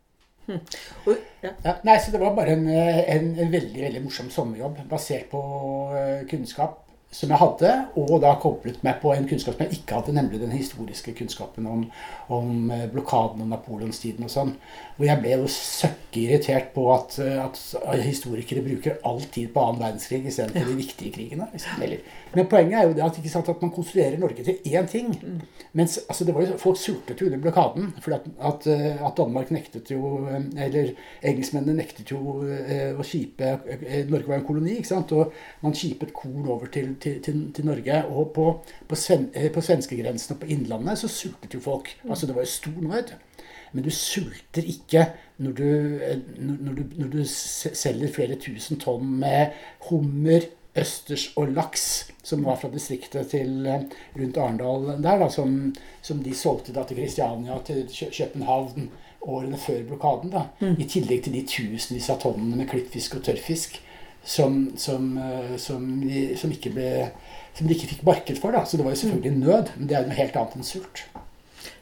Og, 1.06 1.14
ja. 1.42 1.52
Ja, 1.62 1.76
nei, 1.87 1.97
så 2.02 2.11
Det 2.14 2.21
var 2.23 2.35
bare 2.35 2.59
en, 2.59 2.66
en, 2.71 3.30
en 3.38 3.54
veldig 3.54 3.87
veldig 3.87 4.02
morsom 4.02 4.35
sommerjobb 4.35 4.83
basert 4.90 5.30
på 5.30 5.45
eh, 5.95 6.26
kunnskap 6.30 6.83
som 7.14 7.30
jeg 7.30 7.38
hadde, 7.38 7.70
og 7.96 8.18
da 8.20 8.32
koblet 8.40 8.82
meg 8.84 8.98
på 9.00 9.12
en 9.14 9.26
kunnskap 9.28 9.54
som 9.54 9.64
jeg 9.64 9.78
ikke 9.78 10.00
hadde, 10.00 10.14
nemlig 10.16 10.40
den 10.40 10.52
historiske 10.52 11.14
kunnskapen 11.16 11.68
om, 11.70 11.84
om 12.34 12.70
eh, 12.75 12.88
blokaden 12.92 13.44
og 13.44 13.52
napoleonstiden 13.52 14.26
og 14.26 14.32
sånn. 14.32 14.50
Hvor 14.96 15.06
jeg 15.08 15.22
ble 15.22 15.36
jo 15.36 15.46
søkkeirritert 15.52 16.72
på 16.75 16.88
at, 16.92 17.16
eh, 17.22 17.38
at 17.40 18.02
historikere 18.02 18.64
bruker 18.64 18.98
all 19.06 19.22
tid 19.22 19.52
på 19.54 19.62
annen 19.62 19.84
verdenskrig 19.84 20.26
istedenfor 20.26 20.66
de 20.68 20.76
viktige 20.80 21.14
krigene. 21.14 21.46
Liksom. 21.54 21.84
Men 22.34 22.50
poenget 22.50 22.80
er 22.80 22.90
jo 22.90 22.98
det 22.98 23.06
at, 23.06 23.20
ikke 23.22 23.32
sant, 23.32 23.52
at 23.54 23.62
man 23.64 23.72
konstruerer 23.76 24.18
Norge 24.20 24.44
til 24.44 24.75
én 24.75 24.90
ting. 24.90 25.14
Mens 25.78 26.00
altså, 26.08 26.26
det 26.26 26.34
var 26.34 26.44
jo, 26.44 26.58
folk 26.60 26.80
sultet 26.80 27.22
jo 27.22 27.30
under 27.30 27.40
blokaden. 27.46 27.94
For 28.04 28.18
at, 28.18 28.28
at, 28.50 28.68
eh, 28.72 28.98
at 28.98 29.16
Danmark 29.16 29.54
nektet 29.54 29.94
jo 29.94 30.26
Eller 30.26 30.92
engelskmennene 31.22 31.78
nektet 31.78 32.10
jo 32.10 32.18
å 32.42 33.04
skipe 33.06 33.54
Norge 34.10 34.26
var 34.26 34.40
en 34.40 34.46
koloni, 34.46 34.76
ikke 34.80 34.90
sant? 34.90 35.12
og 35.16 35.32
man 35.62 35.75
skipet 35.76 36.12
korn 36.16 36.48
over 36.50 36.68
til, 36.72 36.95
til, 37.02 37.20
til, 37.22 37.40
til 37.54 37.66
Norge. 37.68 38.02
Og 38.06 38.32
på, 38.34 38.48
på, 38.88 38.98
sven, 38.98 39.30
eh, 39.34 39.50
på 39.52 39.62
svenskegrensen 39.64 40.36
og 40.36 40.42
på 40.42 40.50
Innlandet 40.54 41.00
så 41.02 41.10
sultet 41.12 41.54
jo 41.54 41.62
folk. 41.64 41.92
Altså 42.08 42.26
Det 42.26 42.36
var 42.36 42.46
jo 42.46 42.54
stor 42.56 42.82
nød. 42.82 43.14
Men 43.72 43.84
du 43.84 43.90
sulter 43.90 44.62
ikke 44.64 45.06
når 45.38 45.56
du, 45.56 45.64
eh, 46.02 46.20
når, 46.38 46.72
du, 46.72 46.84
når 46.96 47.08
du 47.12 47.24
selger 47.26 48.12
flere 48.12 48.38
tusen 48.40 48.80
tonn 48.80 49.18
med 49.20 49.56
hummer, 49.90 50.46
østers 50.76 51.30
og 51.40 51.54
laks, 51.56 52.10
som 52.22 52.44
var 52.44 52.58
fra 52.60 52.68
distriktet 52.72 53.30
til 53.32 53.66
eh, 53.66 53.88
rundt 54.16 54.38
Arendal 54.40 55.02
der, 55.02 55.18
da, 55.22 55.28
som, 55.32 55.74
som 56.04 56.22
de 56.24 56.34
solgte 56.36 56.74
da 56.76 56.84
til 56.84 57.00
Kristiania, 57.00 57.58
til 57.64 57.84
København 57.88 58.90
årene 59.26 59.58
før 59.58 59.82
blokaden. 59.88 60.30
da, 60.30 60.46
I 60.60 60.86
tillegg 60.88 61.24
til 61.24 61.34
de 61.34 61.42
tusenvis 61.48 62.10
av 62.12 62.20
tonnene 62.22 62.60
med 62.60 62.68
klippfisk 62.70 63.18
og 63.18 63.26
tørrfisk 63.26 63.80
som, 64.26 64.59
som, 64.76 65.12
eh, 65.18 65.54
som, 65.62 65.87
de, 66.02 66.26
som, 66.38 66.50
ikke 66.50 66.75
ble, 66.75 66.90
som 67.54 67.68
de 67.68 67.76
ikke 67.76 67.92
fikk 67.95 68.02
marked 68.06 68.42
for. 68.42 68.56
da, 68.56 68.64
Så 68.66 68.78
det 68.78 68.87
var 68.87 68.97
jo 68.97 69.04
selvfølgelig 69.04 69.38
nød, 69.38 69.73
men 69.76 69.88
det 69.88 69.97
er 69.97 70.09
noe 70.09 70.18
helt 70.18 70.37
annet 70.40 70.59
enn 70.59 70.66
sult. 70.66 71.06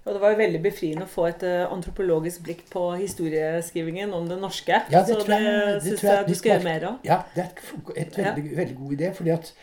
Og 0.04 0.12
det 0.12 0.20
var 0.20 0.34
jo 0.34 0.36
veldig 0.36 0.58
befriende 0.60 1.06
å 1.06 1.08
få 1.08 1.24
et 1.30 1.42
eh, 1.48 1.62
antropologisk 1.72 2.42
blikk 2.44 2.60
på 2.68 2.82
historieskrivingen 3.00 4.12
om 4.12 4.26
det 4.28 4.36
norske. 4.40 4.82
Ja, 4.92 5.00
det 5.00 5.16
så 5.16 5.24
det, 5.24 5.38
det 5.40 5.78
syns 5.86 6.04
jeg 6.04 6.26
du 6.28 6.34
skal 6.36 6.52
gjøre 6.52 6.66
mer 6.66 6.84
av. 6.90 6.98
Ja, 7.08 7.22
det 7.32 7.46
er 7.46 7.54
et, 7.54 8.18
veldig, 8.18 8.18
veldig, 8.18 8.58
veldig 8.58 8.76
god 8.82 8.92
idé. 8.98 9.10
fordi 9.16 9.32
at, 9.32 9.54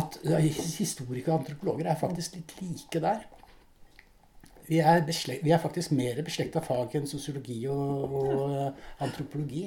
at 0.00 0.18
historikere 0.78 1.34
og 1.34 1.42
antropologer 1.42 1.92
er 1.92 2.00
faktisk 2.00 2.40
litt 2.40 2.56
like 2.62 3.04
der. 3.04 3.20
Vi 4.70 4.80
er, 4.80 5.04
beslekt, 5.04 5.44
vi 5.44 5.52
er 5.52 5.60
faktisk 5.60 5.92
mer 5.92 6.22
beslekta 6.24 6.62
fag 6.64 6.94
enn 6.96 7.08
sosiologi 7.10 7.58
og, 7.68 8.16
og 8.16 8.42
eh, 8.56 8.84
antropologi. 9.04 9.66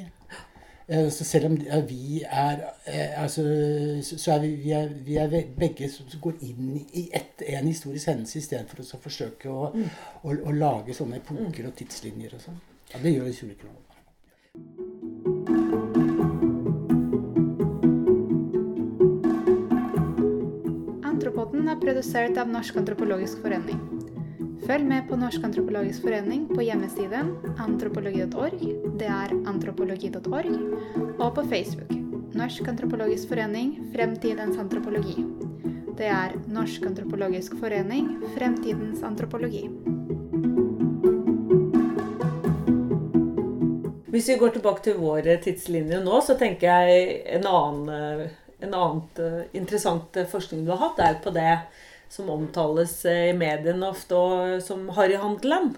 Eh, 0.88 1.10
Så 1.10 1.24
selv 1.24 1.46
om 1.46 1.58
vi 1.88 2.22
er 2.24 2.60
eh, 2.86 3.24
altså, 3.24 3.42
så 4.02 4.32
er 4.32 4.40
vi, 4.40 4.48
vi, 4.56 4.72
er, 4.72 4.88
vi 5.06 5.16
er 5.18 5.30
begge 5.58 5.90
som 5.90 6.06
går 6.22 6.34
inn 6.46 6.76
i 6.94 7.10
ett, 7.14 7.42
en 7.42 7.68
historisk 7.68 8.08
hendelse 8.12 8.38
istedenfor 8.40 8.84
å 8.84 8.86
så 8.86 9.00
forsøke 9.02 9.50
å, 9.50 9.72
å, 10.22 10.30
å 10.30 10.54
lage 10.54 10.94
sånne 10.94 11.18
epoker 11.24 11.66
og 11.66 11.76
tidslinjer 11.80 12.38
og 12.38 12.46
sånn. 12.46 12.62
Ja, 12.94 13.02
det 13.02 13.16
gjør 13.16 13.32
også. 13.32 13.50
Antropoden 21.02 21.68
er 21.68 21.82
produsert 21.82 22.38
av 22.38 22.54
Norsk 22.54 22.78
antropologisk 22.78 23.42
forening. 23.42 23.95
Følg 24.66 24.88
med 24.90 25.04
på 25.06 25.18
Norsk 25.22 25.44
antropologisk 25.46 26.08
forening 26.08 26.48
på 26.50 26.64
hjemmesiden 26.66 27.28
antropologi.org, 27.62 28.64
det 28.98 29.10
er 29.14 29.34
antropologi.org, 29.46 30.56
og 31.20 31.36
på 31.36 31.44
Facebook. 31.52 31.94
Norsk 32.34 32.66
antropologisk 32.72 33.30
forening 33.30 33.76
Fremtidens 33.94 34.58
antropologi. 34.58 35.22
Det 36.00 36.10
er 36.10 36.34
Norsk 36.50 36.90
antropologisk 36.90 37.54
forening 37.62 38.10
Fremtidens 38.34 39.06
antropologi. 39.06 39.68
Hvis 44.10 44.34
vi 44.34 44.42
går 44.42 44.58
tilbake 44.58 44.88
til 44.90 44.98
vår 44.98 45.30
tidslinje 45.46 46.02
nå, 46.02 46.20
så 46.26 46.40
tenker 46.42 46.74
jeg 46.74 47.18
en 47.38 47.46
annen, 47.54 47.90
eh, 47.94 48.38
en 48.66 48.74
annet 48.74 49.20
eh, 49.22 49.42
interessant 49.62 50.18
eh, 50.18 50.26
forskning 50.26 50.66
du 50.66 50.74
har 50.74 50.88
hatt, 50.88 51.06
er 51.06 51.22
på 51.22 51.38
det 51.38 51.52
som 52.10 52.30
omtales 52.30 52.98
eh, 53.06 53.30
i 53.32 53.38
mediene 53.38 53.90
ofte 53.90 54.18
og 54.18 54.60
som 54.66 54.86
harryhandelen. 54.96 55.74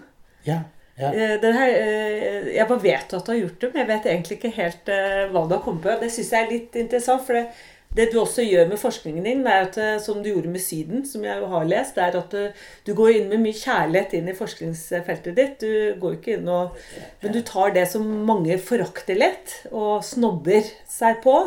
Ja, 0.46 0.62
ja. 0.98 1.12
Eh, 1.12 1.38
her, 1.54 1.72
eh, 1.72 2.52
jeg 2.56 2.68
bare 2.68 2.82
vet 2.82 3.14
at 3.14 3.26
du 3.26 3.32
har 3.32 3.40
gjort 3.44 3.58
det, 3.62 3.72
men 3.72 3.84
jeg 3.84 3.90
vet 3.92 4.12
egentlig 4.12 4.38
ikke 4.38 4.54
helt 4.58 4.94
hva 5.32 5.46
du 5.46 5.56
har 5.56 5.64
kommet 5.64 5.84
på. 5.84 5.98
Det 6.00 6.12
syns 6.14 6.32
jeg 6.34 6.46
er 6.46 6.54
litt 6.54 6.78
interessant. 6.80 7.26
for 7.26 7.38
det, 7.38 7.48
det 7.96 8.10
du 8.12 8.18
også 8.20 8.44
gjør 8.44 8.66
med 8.68 8.80
forskningen 8.82 9.24
din, 9.24 9.46
er 9.48 9.64
at, 9.64 9.78
som 10.04 10.18
du 10.20 10.28
gjorde 10.28 10.50
med 10.52 10.60
Syden, 10.60 11.06
som 11.08 11.22
jeg 11.24 11.40
jo 11.40 11.46
har 11.48 11.64
lest, 11.70 11.96
det 11.96 12.02
er 12.04 12.18
at 12.18 12.34
du, 12.34 12.64
du 12.84 12.92
går 12.98 13.14
inn 13.14 13.30
med 13.30 13.40
mye 13.46 13.56
kjærlighet 13.56 14.12
inn 14.18 14.28
i 14.28 14.36
forskningsfeltet 14.36 15.38
ditt. 15.38 15.64
Du 15.64 15.96
går 16.02 16.18
ikke 16.18 16.34
inn 16.36 16.50
og 16.52 16.76
Men 17.22 17.32
du 17.32 17.40
tar 17.46 17.72
det 17.72 17.86
som 17.88 18.04
mange 18.28 18.58
forakter 18.60 19.16
lett, 19.16 19.54
og 19.72 20.04
snobber 20.04 20.68
seg 20.90 21.22
på. 21.24 21.38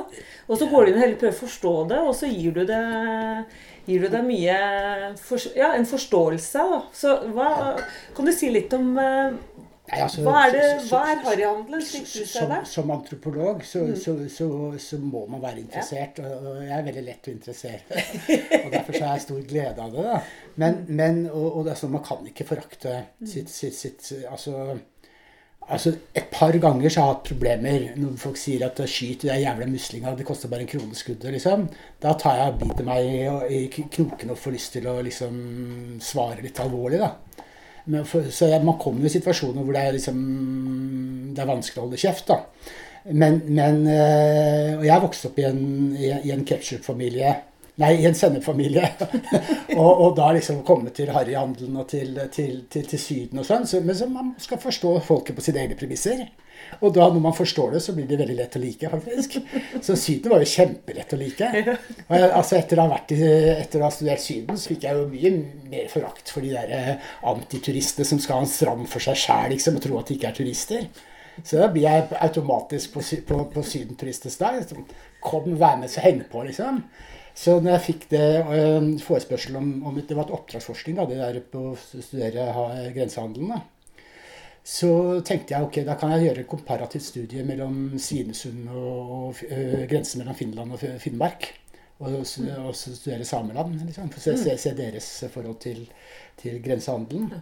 Og 0.48 0.58
så 0.58 0.68
går 0.72 0.88
du 0.88 0.92
inn 0.92 0.98
og 0.98 1.06
heller 1.06 1.22
prøver 1.22 1.38
å 1.38 1.44
forstå 1.44 1.76
det, 1.92 2.02
og 2.08 2.18
så 2.18 2.32
gir 2.32 2.58
du 2.58 2.64
det 2.66 2.82
gir 3.88 4.02
du 4.06 4.08
deg 4.14 4.24
mye 4.28 4.58
for, 5.22 5.42
ja, 5.58 5.72
en 5.78 5.86
forståelse. 5.90 6.66
Da. 6.72 6.82
Så 6.94 7.16
hva, 7.34 7.50
kan 8.16 8.26
du 8.28 8.32
si 8.36 8.50
litt 8.54 8.74
om 8.78 8.94
eh, 9.02 9.32
Nei, 9.92 9.98
altså, 10.06 10.22
hva 10.24 10.44
er, 10.46 10.54
det, 10.56 10.68
hva 10.88 11.00
er 11.12 11.18
harryhandelen, 11.26 11.82
slik 11.84 12.06
du 12.06 12.12
ser 12.22 12.28
som, 12.32 12.52
det? 12.54 12.60
som 12.70 12.92
antropolog 12.94 13.64
så, 13.68 13.82
Mm. 13.90 13.96
så, 14.00 14.14
så, 14.32 14.48
så 14.80 15.00
må 15.04 15.26
man 15.28 15.42
være 15.44 15.60
interessert, 15.66 16.22
og 16.24 16.46
og 16.52 16.62
jeg 16.64 16.72
er 16.78 16.86
veldig 16.86 17.04
lett 17.10 17.28
å 17.28 17.34
interessere. 17.34 17.82
og 18.62 18.70
Derfor 18.72 18.94
så 18.96 19.04
har 19.10 19.18
jeg 19.18 19.26
stor 19.26 19.42
glede 19.50 19.84
av 19.84 19.92
det. 19.98 20.06
da. 20.06 20.22
Men, 20.56 20.78
Mm. 20.86 20.96
men 21.02 21.20
og, 21.34 21.48
og 21.58 21.66
det 21.68 21.76
sånn, 21.82 21.92
man 21.98 22.06
kan 22.08 22.24
ikke 22.30 22.48
forakte 22.54 22.94
sitt, 23.26 23.50
sitt, 23.52 23.76
sitt 23.76 24.12
altså, 24.32 24.78
altså 25.72 25.94
Et 26.16 26.28
par 26.32 26.52
ganger 26.52 26.90
så 26.90 27.02
har 27.02 27.08
jeg 27.08 27.16
hatt 27.16 27.30
problemer 27.30 27.86
når 28.00 28.18
folk 28.20 28.40
sier 28.40 28.66
at 28.68 28.80
skyt 28.90 29.26
de 29.26 29.40
jævla 29.42 29.68
muslinga, 29.70 30.14
det 30.18 30.28
koster 30.28 30.52
bare 30.52 30.66
en 30.66 30.72
krone 30.72 30.98
skuddet, 30.98 31.32
liksom. 31.36 31.68
Da 32.02 32.14
tar 32.20 32.40
jeg 32.40 32.58
biter 32.60 32.88
meg 32.88 33.08
i, 33.08 33.58
i 33.58 33.88
knoken 33.96 34.34
og 34.34 34.40
får 34.42 34.56
lyst 34.58 34.76
til 34.78 34.88
å 34.92 34.98
liksom 35.06 35.36
svare 36.04 36.44
litt 36.44 36.60
alvorlig, 36.64 37.02
da. 37.02 37.14
For, 38.06 38.28
så 38.30 38.50
man 38.62 38.78
kommer 38.80 39.02
jo 39.02 39.10
i 39.10 39.16
situasjoner 39.16 39.66
hvor 39.66 39.76
det 39.76 39.84
er, 39.84 39.96
liksom, 39.98 40.18
det 41.34 41.42
er 41.42 41.50
vanskelig 41.50 41.82
å 41.82 41.86
holde 41.88 42.02
kjeft. 42.02 42.28
da. 42.30 42.42
Men, 43.10 43.42
men 43.50 43.88
øh, 43.90 44.76
Og 44.78 44.86
jeg 44.86 45.02
vokste 45.02 45.32
opp 45.32 45.40
i 45.42 45.48
en, 45.48 45.64
i 45.98 46.34
en 46.36 46.46
ketsjupfamilie. 46.46 47.34
Nei, 47.80 47.94
i 48.02 48.06
en 48.06 48.16
sennepfamilie. 48.18 48.90
og, 49.80 49.90
og 49.90 50.16
da 50.18 50.32
liksom 50.36 50.60
komme 50.68 50.92
til 50.96 51.12
harryhandelen 51.16 51.80
og 51.80 51.88
til, 51.90 52.18
til, 52.34 52.64
til, 52.72 52.88
til 52.92 53.00
Syden 53.00 53.42
og 53.42 53.48
sånn. 53.48 53.68
Så, 53.70 53.80
men 53.86 53.98
så 53.98 54.10
man 54.12 54.34
skal 54.42 54.60
forstå 54.62 54.98
folket 55.08 55.38
på 55.38 55.46
sine 55.46 55.64
egne 55.64 55.78
premisser. 55.80 56.26
Og 56.80 56.94
da 56.96 57.08
når 57.10 57.24
man 57.24 57.36
forstår 57.36 57.76
det, 57.76 57.82
så 57.84 57.94
blir 57.96 58.08
det 58.10 58.20
veldig 58.20 58.36
lett 58.38 58.58
å 58.58 58.62
like, 58.62 58.90
faktisk. 58.92 59.38
Så 59.84 59.96
Syden 60.00 60.34
var 60.34 60.44
jo 60.44 60.50
kjempelett 60.52 61.16
å 61.16 61.20
like. 61.20 61.52
Og 62.08 62.16
jeg, 62.16 62.28
altså 62.28 62.58
etter 62.60 62.80
å 62.80 62.86
ha 62.86 62.94
vært 62.94 63.14
i, 63.16 63.22
etter 63.56 63.82
å 63.82 63.88
ha 63.88 63.94
studert 63.94 64.24
Syden, 64.24 64.60
så 64.60 64.74
fikk 64.74 64.88
jeg 64.88 65.00
jo 65.00 65.08
mye 65.12 65.32
mer 65.72 65.88
forakt 65.92 66.32
for 66.34 66.46
de 66.46 66.54
der 66.54 66.76
eh, 66.78 67.14
antituristene 67.32 68.08
som 68.08 68.22
skal 68.22 68.40
ha 68.42 68.46
en 68.46 68.52
strand 68.52 68.92
for 68.92 69.04
seg 69.04 69.20
sjæl 69.20 69.56
liksom, 69.56 69.80
og 69.80 69.88
tro 69.88 70.00
at 70.00 70.12
de 70.12 70.20
ikke 70.20 70.32
er 70.32 70.38
turister. 70.38 70.92
Så 71.42 71.58
da 71.58 71.70
blir 71.72 71.88
jeg 71.88 72.10
automatisk 72.20 72.94
på, 72.94 73.04
på, 73.28 73.46
på 73.54 73.64
Sydenturistens 73.66 74.38
dag. 74.42 74.60
Liksom, 74.62 74.86
Kom, 75.22 75.46
vær 75.54 75.78
med, 75.78 75.92
så 75.94 76.02
heng 76.02 76.24
på, 76.32 76.42
liksom. 76.48 76.80
Så 77.38 77.58
når 77.60 77.78
jeg 77.78 77.86
fikk 77.86 78.08
det 78.12 78.26
øh, 78.42 78.88
forespørsel 79.02 79.56
om, 79.56 79.70
om 79.88 80.00
Det 80.02 80.18
var 80.18 80.28
et 80.28 80.34
oppdragsforskning, 80.36 80.98
da, 80.98 81.06
det 81.10 81.20
der 81.22 81.40
på 81.52 81.72
å 81.72 81.78
studere 81.80 82.50
ha, 82.56 82.66
grensehandelen. 82.96 83.56
da. 83.56 83.62
Så 84.64 84.92
tenkte 85.26 85.56
jeg 85.56 85.66
ok, 85.66 85.80
da 85.88 85.96
kan 85.98 86.12
jeg 86.14 86.28
gjøre 86.28 86.44
et 86.44 86.52
komparativt 86.52 87.08
studie 87.08 87.44
mellom 87.48 87.96
Svinesund 87.98 88.68
og, 88.70 89.16
og 89.16 89.42
øh, 89.48 89.88
grensen 89.90 90.22
mellom 90.22 90.38
Finland 90.38 90.76
og 90.76 90.84
Finnmark. 91.02 91.54
og, 92.02 92.26
og 92.66 92.76
studere 92.76 93.26
sameland. 93.26 93.80
Liksom, 93.86 94.10
for 94.10 94.24
se, 94.24 94.38
se, 94.38 94.58
se 94.58 94.76
deres 94.78 95.10
forhold 95.34 95.60
til, 95.62 95.86
til 96.42 96.62
grensehandelen. 96.64 97.34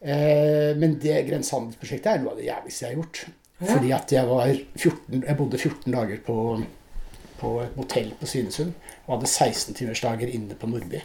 Eh, 0.00 0.76
men 0.78 0.98
det 1.02 1.24
grensehandelsprosjektet 1.28 2.12
er 2.12 2.22
noe 2.22 2.34
av 2.34 2.40
det 2.40 2.48
jævligste 2.48 2.84
jeg 2.84 2.92
har 2.92 3.00
gjort. 3.00 3.22
Fordi 3.58 3.92
at 3.96 4.12
jeg 4.14 4.28
var 4.28 4.52
14, 4.78 5.22
jeg 5.24 5.38
bodde 5.38 5.58
14 5.58 5.94
dager 5.96 6.20
på, 6.26 6.36
på 7.38 7.54
et 7.62 7.76
motell 7.78 8.12
på 8.18 8.28
Svinesund 8.28 8.74
og 9.06 9.16
hadde 9.16 9.30
16-timersdager 9.30 10.34
inne 10.34 10.58
på 10.58 10.70
Nordby. 10.70 11.02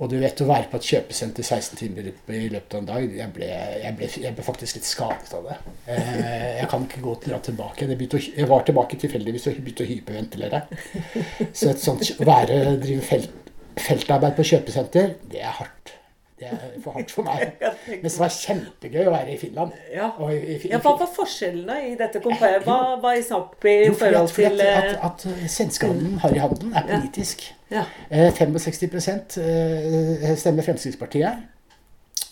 Og 0.00 0.08
du 0.08 0.16
vet, 0.16 0.40
å 0.40 0.48
være 0.48 0.70
på 0.72 0.78
et 0.80 0.86
kjøpesenter 0.94 1.44
16 1.44 1.76
timer 1.76 2.06
i 2.08 2.46
løpet 2.48 2.72
av 2.72 2.80
en 2.80 2.86
dag 2.88 3.16
Jeg 3.18 3.32
ble, 3.34 3.48
jeg 3.82 3.96
ble, 3.98 4.08
jeg 4.22 4.32
ble 4.38 4.46
faktisk 4.46 4.78
litt 4.78 4.88
skadet 4.88 5.34
av 5.36 5.50
det. 5.50 5.58
Eh, 5.92 6.56
jeg 6.62 6.70
kan 6.72 6.86
ikke 6.86 7.02
gå 7.04 7.14
til, 7.20 7.36
tilbake. 7.50 7.84
Å, 7.84 8.22
jeg 8.24 8.48
var 8.48 8.64
tilbake 8.64 9.00
tilfeldigvis 9.02 9.50
og 9.50 9.60
begynte 9.60 9.84
å 9.84 9.90
hyperventilere. 9.90 10.62
Så 11.52 11.74
et 11.74 11.84
sånt, 11.84 12.06
å 12.16 12.28
være, 12.30 12.62
drive 12.80 13.04
felt, 13.04 13.52
feltarbeid 13.76 14.40
på 14.40 14.48
kjøpesenter, 14.54 15.18
det 15.28 15.44
er 15.44 15.58
hardt. 15.60 15.99
Det 16.40 16.48
er 16.48 16.80
for 16.80 16.96
hardt 16.96 17.10
for 17.12 17.26
meg. 17.26 17.50
Mens 18.00 18.14
det 18.16 18.20
var 18.22 18.32
kjempegøy 18.32 19.02
å 19.04 19.12
være 19.12 19.34
i 19.34 19.38
Finland. 19.40 19.74
Ja. 19.92 20.08
Og 20.16 20.32
i, 20.32 20.56
i, 20.56 20.70
Ja, 20.72 20.80
Hva 20.80 20.94
var 21.02 21.10
forskjellene 21.12 21.76
i 21.90 21.94
dette 22.00 22.22
kompaniet? 22.24 22.64
Hva 22.64 22.96
var 23.02 23.18
i 23.18 23.22
snakk 23.26 23.68
i 23.68 23.76
Jo, 23.90 23.94
forhold 24.00 24.30
at, 24.30 24.34
til 24.38 24.64
at, 24.64 24.64
eh, 24.64 25.06
at, 25.10 25.26
at 25.28 25.52
svenskehandelen, 25.52 26.18
harryhandelen, 26.24 26.72
er 26.80 26.88
politisk. 26.88 27.44
Ja. 27.70 27.84
Eh, 28.08 28.32
65 28.34 29.38
eh, 29.44 30.36
stemmer 30.40 30.64
Fremskrittspartiet. 30.66 31.44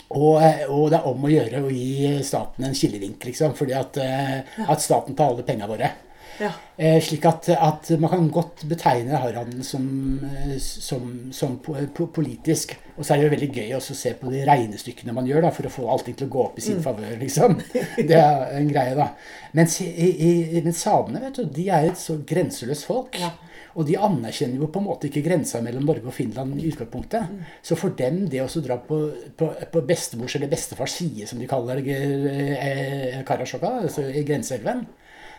Og, 0.09 0.41
eh, 0.41 0.65
og 0.73 0.89
det 0.89 1.03
er 1.03 1.09
om 1.11 1.25
å 1.29 1.31
gjøre 1.31 1.63
å 1.67 1.73
gi 1.73 2.17
staten 2.25 2.65
en 2.65 2.77
kilevink, 2.77 3.29
liksom. 3.29 3.53
Fordi 3.59 3.77
at, 3.77 4.01
eh, 4.01 4.61
at 4.65 4.81
staten 4.81 5.17
tar 5.19 5.35
alle 5.35 5.45
pengene 5.45 5.69
våre. 5.69 5.91
Ja. 6.39 6.51
Eh, 6.77 6.99
slik 7.03 7.25
at, 7.27 7.49
at 7.51 7.89
man 7.99 8.13
kan 8.13 8.29
godt 8.31 8.63
betegne 8.71 9.19
harryhandelen 9.19 9.65
som, 9.67 9.89
eh, 10.29 10.55
som, 10.61 11.09
som 11.35 11.57
po 11.65 11.75
po 11.95 12.07
politisk. 12.15 12.77
Og 12.97 13.05
så 13.05 13.15
er 13.15 13.19
det 13.19 13.27
jo 13.27 13.33
veldig 13.35 13.51
gøy 13.55 13.75
også 13.79 13.95
å 13.95 13.99
se 13.99 14.13
på 14.19 14.31
de 14.33 14.45
regnestykkene 14.47 15.15
man 15.15 15.27
gjør 15.27 15.47
da, 15.47 15.53
for 15.55 15.67
å 15.67 15.73
få 15.73 15.89
allting 15.91 16.19
til 16.19 16.29
å 16.29 16.33
gå 16.35 16.45
opp 16.45 16.61
i 16.61 16.65
sin 16.69 16.81
favør. 16.85 17.17
liksom. 17.21 17.59
Det 18.11 18.19
er 18.19 18.55
en 18.61 18.71
greie, 18.71 18.95
da. 18.99 19.11
Mens, 19.59 19.81
i, 19.83 20.09
i, 20.13 20.63
men 20.63 20.77
samene 20.77 21.23
vet 21.27 21.41
du, 21.41 21.51
de 21.59 21.69
er 21.75 21.91
et 21.91 22.01
så 22.01 22.19
grenseløst 22.27 22.87
folk. 22.89 23.19
Ja. 23.19 23.35
Og 23.79 23.87
de 23.87 23.99
anerkjenner 24.01 24.59
jo 24.59 24.71
på 24.73 24.81
en 24.81 24.89
måte 24.89 25.07
ikke 25.07 25.23
grensa 25.23 25.61
mellom 25.63 25.85
Norge 25.87 26.11
og 26.11 26.15
Finland 26.17 26.59
i 26.59 26.67
utgangspunktet. 26.71 27.35
Så 27.63 27.79
for 27.79 27.95
dem, 27.99 28.25
det 28.31 28.43
å 28.43 28.63
dra 28.65 28.79
på, 28.83 29.01
på, 29.39 29.51
på 29.73 29.83
bestemors 29.87 30.35
eller 30.35 30.51
bestefars 30.51 30.97
side, 30.99 31.29
som 31.31 31.39
de 31.39 31.47
kaller 31.51 31.83
eh, 31.85 33.21
Karasjok, 33.29 33.67
altså 33.69 34.09
i 34.11 34.25
grenseelven, 34.27 34.83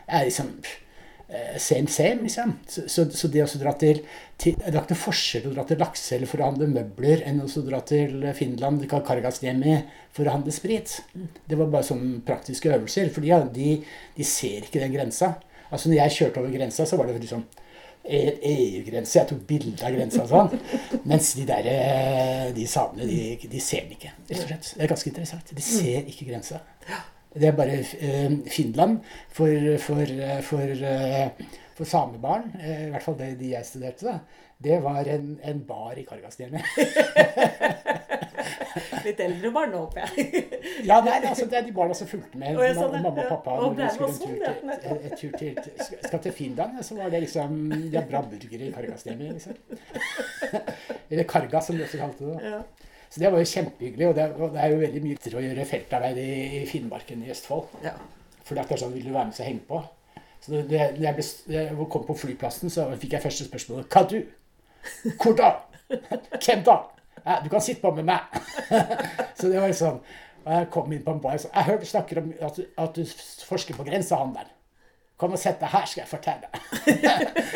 er 0.09 0.25
liksom 0.27 0.49
eh, 0.63 1.57
same 1.57 1.87
same, 1.87 2.23
liksom. 2.25 2.53
Så, 2.67 2.85
så, 2.89 3.05
så 3.11 3.29
det 3.31 3.45
å 3.45 3.61
dra 3.61 3.73
til, 3.79 4.01
til 4.41 4.57
Det 4.57 4.71
er 4.71 4.79
ikke 4.81 4.95
noe 4.95 5.03
forskjell 5.03 5.47
å 5.49 5.53
dra 5.55 5.65
til 5.69 5.81
Lakselv 5.81 6.31
for 6.31 6.41
å 6.41 6.49
handle 6.49 6.69
møbler 6.73 7.23
enn 7.29 7.43
å 7.43 7.65
dra 7.67 7.81
til 7.87 8.27
Finland, 8.37 8.85
Kargasniemi, 8.89 9.77
for 10.15 10.27
å 10.27 10.35
handle 10.37 10.55
sprit. 10.55 10.99
Det 11.13 11.59
var 11.59 11.71
bare 11.71 11.87
sånne 11.87 12.23
praktiske 12.27 12.73
øvelser. 12.73 13.13
For 13.13 13.25
de, 13.25 13.35
de, 13.55 13.71
de 14.17 14.27
ser 14.27 14.67
ikke 14.67 14.83
den 14.83 14.95
grensa. 14.95 15.35
Altså 15.69 15.89
når 15.89 16.03
jeg 16.03 16.15
kjørte 16.17 16.41
over 16.41 16.53
grensa, 16.53 16.85
så 16.89 16.97
var 16.97 17.09
det 17.09 17.19
liksom 17.21 17.45
EU-grense. 18.09 19.19
Jeg 19.19 19.29
tok 19.29 19.45
bilde 19.47 19.85
av 19.85 19.93
grensa 19.93 20.23
og 20.23 20.31
sånn. 20.31 21.03
Mens 21.09 21.33
de 21.37 21.45
der, 21.49 21.69
eh, 21.69 22.49
de 22.55 22.65
samene, 22.69 23.05
de, 23.09 23.49
de 23.51 23.61
ser 23.61 23.85
den 23.85 23.97
ikke. 23.99 24.13
rett 24.29 24.41
og 24.41 24.47
slett. 24.47 24.73
Det 24.75 24.85
er 24.85 24.93
ganske 24.95 25.11
interessant. 25.11 25.55
De 25.55 25.65
ser 25.65 26.09
ikke 26.09 26.29
grensa. 26.31 26.63
Det 27.35 27.47
er 27.47 27.51
bare 27.57 27.71
eh, 27.83 28.31
Finland 28.49 28.99
for, 29.29 29.77
for, 29.83 30.01
eh, 30.01 30.41
for, 30.41 30.61
eh, 30.91 31.29
for 31.77 31.85
samebarn, 31.87 32.43
i 32.59 32.89
hvert 32.91 33.03
fall 33.05 33.17
det 33.19 33.35
de 33.39 33.49
jeg 33.53 33.65
studerte, 33.67 34.05
da. 34.09 34.19
Det 34.59 34.81
var 34.83 35.07
en, 35.07 35.37
en 35.47 35.59
bar 35.63 35.93
i 35.95 36.03
Kargasniemi. 36.03 36.59
Litt 39.05 39.19
eldre 39.23 39.51
barn 39.55 39.69
nå, 39.71 39.77
håper 39.85 39.99
jeg. 40.03 40.09
Ja, 40.89 40.97
nei, 41.03 41.17
altså, 41.27 41.45
det 41.51 41.57
er 41.59 41.63
de 41.67 41.71
barna 41.75 41.93
som 41.97 42.07
fulgte 42.07 42.37
med 42.39 42.55
og 42.59 42.63
sånn, 42.77 42.93
mamma 43.03 43.21
og 43.25 43.29
pappa. 43.33 43.51
og 43.59 43.63
når 43.75 43.79
de 43.79 43.85
skulle 43.95 44.09
en 44.09 44.15
tur 44.19 44.25
sånn, 44.25 44.35
til, 44.43 44.53
et, 44.73 44.83
et 45.09 45.13
tur 45.19 45.31
til, 45.39 45.53
skal- 46.07 46.23
til 46.23 46.33
Finland, 46.35 46.73
så 46.87 46.91
var 46.99 47.07
det 47.13 47.19
liksom 47.25 47.49
ja, 47.93 48.01
bra 48.09 48.19
burgere 48.31 48.63
i 48.69 48.73
Kargasniemi, 48.75 49.27
liksom. 49.37 49.55
Eller 51.09 51.25
Karga, 51.29 51.59
som 51.65 51.73
de 51.79 51.83
også 51.87 51.97
kalte 52.03 52.21
det. 52.29 52.35
da. 52.35 52.39
Ja. 52.57 52.61
Så 53.09 53.21
det 53.21 53.31
var 53.33 53.41
jo 53.41 53.49
kjempehyggelig, 53.49 54.07
og 54.07 54.17
det, 54.17 54.25
og 54.37 54.51
det 54.53 54.61
er 54.61 54.73
jo 54.73 54.81
veldig 54.83 54.99
mye 55.01 55.17
lettere 55.17 55.39
å 55.39 55.41
gjøre 55.43 55.65
feltarbeid 55.65 56.19
i, 56.21 56.31
i 56.59 56.65
Finnmarken 56.69 57.23
i 57.25 57.31
Østfold. 57.33 57.79
Ja. 57.85 57.95
For 58.45 58.57
det 58.57 58.65
er 58.65 58.81
sånn, 58.81 58.93
vil 58.93 59.07
du 59.07 59.13
være 59.15 59.31
med 59.31 59.39
og 59.39 59.47
henge 59.49 59.65
på? 59.69 59.81
Så 60.39 60.53
jeg, 60.55 60.67
når 60.69 61.03
jeg, 61.03 61.15
ble, 61.17 61.25
jeg 61.55 61.87
kom 61.91 62.05
på 62.07 62.15
flyplassen, 62.21 62.71
så 62.73 62.85
fikk 63.01 63.17
jeg 63.17 63.25
første 63.25 63.47
spørsmål. 63.49 63.83
Hva 63.91 64.05
du? 64.09 64.19
Hvor 65.19 65.35
da? 65.37 65.49
Hvem 65.89 66.63
da? 66.67 66.77
Du 67.43 67.49
kan 67.51 67.61
sitte 67.61 67.81
på 67.81 67.91
med 67.97 68.07
meg. 68.07 68.39
så 69.37 69.49
det 69.49 69.59
var 69.59 69.73
sånn. 69.75 69.99
Og 70.45 70.53
jeg 70.55 70.69
kom 70.73 70.93
inn 70.95 71.03
på 71.03 71.13
en 71.13 71.19
bar 71.21 71.35
og 71.35 71.41
sa 71.43 71.49
Jeg 71.51 71.67
hørte 71.67 71.83
du 71.83 71.89
snakker 71.89 72.21
om 72.21 72.29
at 72.47 72.55
du, 72.55 72.63
at 72.79 72.95
du 72.95 73.03
forsker 73.49 73.75
på 73.75 73.85
grensehandel. 73.89 74.47
Kom 75.19 75.33
og 75.35 75.39
sett 75.41 75.59
deg 75.59 75.73
her, 75.73 75.87
skal 75.89 76.05
jeg 76.05 76.09
fortelle. 76.09 76.47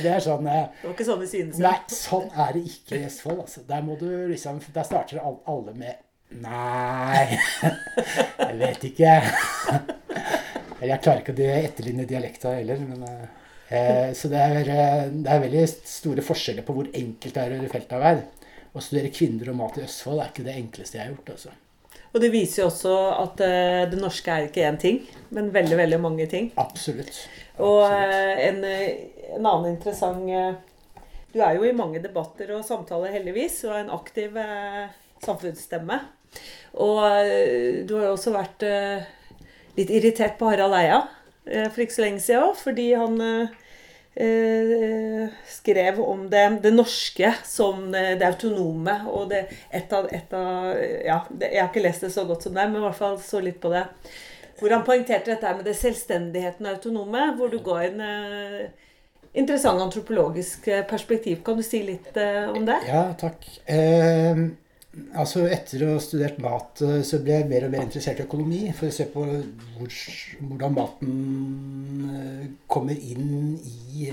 det 0.02 0.12
er 0.12 0.22
sånn 0.24 0.46
eh, 0.48 0.68
Det 0.80 0.86
var 0.86 0.94
ikke 0.94 1.08
sånn 1.08 1.24
i 1.24 1.28
Svinesund. 1.30 1.64
Nei, 1.66 1.76
sånn 1.92 2.30
er 2.32 2.54
det 2.56 2.62
ikke 2.70 2.96
i 2.96 3.08
Østfold. 3.08 3.42
Altså. 3.44 3.64
Der 3.68 3.84
må 3.84 3.96
du 4.00 4.08
liksom 4.30 4.60
Der 4.74 4.86
starter 4.88 5.20
alle 5.24 5.74
med 5.76 6.06
Nei, 6.40 7.38
jeg 8.38 8.56
vet 8.60 8.84
ikke. 8.86 9.14
Eller 10.78 10.92
jeg 10.92 11.02
klarer 11.02 11.24
ikke 11.24 11.34
å 11.34 11.48
etterligne 11.58 12.06
dialekta 12.06 12.52
heller. 12.54 12.84
Men, 12.86 13.02
eh, 13.66 14.12
så 14.14 14.30
det 14.30 14.44
er, 14.44 14.60
eh, 14.60 15.08
det 15.10 15.26
er 15.26 15.42
veldig 15.42 15.64
store 15.66 16.22
forskjeller 16.22 16.66
på 16.66 16.76
hvor 16.76 16.92
enkelt 16.94 17.34
det 17.34 17.42
er 17.42 17.56
å 17.56 17.58
gjøre 17.58 17.72
feltarbeid. 17.72 18.22
Å 18.70 18.84
studere 18.86 19.10
kvinner 19.10 19.50
og 19.50 19.58
mat 19.58 19.80
i 19.80 19.84
Østfold 19.88 20.22
er 20.22 20.30
ikke 20.30 20.46
det 20.46 20.54
enkleste 20.60 21.00
jeg 21.00 21.08
har 21.08 21.12
gjort. 21.16 21.34
altså. 21.34 21.56
Og 22.10 22.22
det 22.22 22.32
viser 22.32 22.64
jo 22.64 22.70
også 22.70 22.94
at 23.20 23.42
eh, 23.46 23.84
det 23.90 24.00
norske 24.00 24.32
er 24.32 24.48
ikke 24.48 24.64
én 24.66 24.80
ting, 24.80 25.04
men 25.30 25.52
veldig, 25.54 25.76
veldig 25.78 26.00
mange 26.02 26.26
ting. 26.30 26.50
Absolutt. 26.58 27.22
Og 27.60 27.84
Absolutt. 27.84 28.40
Og 28.40 28.40
en, 28.48 28.64
eh, 28.64 29.34
en 29.36 29.46
annen 29.46 29.74
interessant 29.74 30.28
eh, 30.32 30.54
Du 31.30 31.38
er 31.44 31.54
jo 31.54 31.66
i 31.68 31.76
mange 31.76 32.00
debatter 32.02 32.48
og 32.56 32.64
samtaler, 32.66 33.12
heldigvis, 33.14 33.60
og 33.68 33.74
er 33.76 33.84
en 33.84 33.92
aktiv 33.94 34.34
eh, 34.40 34.88
samfunnsstemme. 35.22 36.00
Og 36.82 36.98
eh, 37.06 37.84
du 37.86 37.94
har 37.98 38.08
jo 38.08 38.16
også 38.16 38.32
vært 38.34 38.64
eh, 38.66 39.04
litt 39.76 39.92
irritert 39.94 40.38
på 40.40 40.50
Harald 40.50 40.74
Eia 40.74 41.04
eh, 41.46 41.68
for 41.68 41.84
ikke 41.84 41.98
så 41.98 42.06
lenge 42.06 42.24
siden 42.24 42.48
òg, 42.48 42.56
fordi 42.58 42.88
han 42.98 43.20
eh, 44.20 44.72
eh, 44.76 45.38
skrev 45.48 46.00
om 46.04 46.26
det, 46.30 46.44
det 46.64 46.72
norske 46.74 47.32
som 47.46 47.88
eh, 47.94 48.12
det 48.20 48.28
autonome. 48.28 48.96
Og 49.10 49.30
det 49.32 49.46
et 49.70 49.92
av, 49.96 50.08
et 50.12 50.34
av 50.36 50.74
Ja, 51.06 51.22
det, 51.30 51.52
jeg 51.54 51.62
har 51.62 51.72
ikke 51.72 51.86
lest 51.86 52.06
det 52.06 52.12
så 52.14 52.26
godt 52.28 52.46
som 52.46 52.56
deg, 52.56 52.68
men 52.68 52.82
i 52.82 52.84
hvert 52.86 53.00
fall 53.00 53.18
så 53.24 53.42
litt 53.44 53.60
på 53.62 53.72
det. 53.72 53.86
Hvor 54.60 54.76
han 54.76 54.84
poengterte 54.84 55.32
dette 55.32 55.56
med 55.56 55.64
det 55.64 55.76
selvstendigheten 55.78 56.68
og 56.68 56.76
autonome, 56.76 57.26
hvor 57.38 57.52
du 57.52 57.58
ga 57.64 57.80
en 57.86 58.02
eh, 58.04 58.88
interessant 59.32 59.80
antropologisk 59.80 60.68
eh, 60.68 60.84
perspektiv. 60.86 61.40
Kan 61.46 61.60
du 61.60 61.64
si 61.66 61.82
litt 61.86 62.16
eh, 62.16 62.44
om 62.52 62.66
det? 62.68 62.80
Ja, 62.88 63.06
takk. 63.20 63.46
Eh, 63.64 64.44
altså 64.90 65.44
Etter 65.50 65.84
å 65.86 65.92
ha 65.94 66.00
studert 66.02 66.40
mat, 66.42 66.80
eh, 66.82 67.00
så 67.06 67.20
ble 67.22 67.38
jeg 67.38 67.50
mer 67.50 67.66
og 67.66 67.74
mer 67.74 67.84
interessert 67.86 68.20
i 68.20 68.26
økonomi. 68.26 68.62
For 68.76 68.90
å 68.90 68.94
se 68.94 69.06
på 69.12 69.26
hvor, 69.26 69.94
hvordan 70.40 70.74
maten 70.76 72.10
eh, 72.16 72.50
kommer 72.70 72.98
inn 72.98 73.54
i 73.60 74.10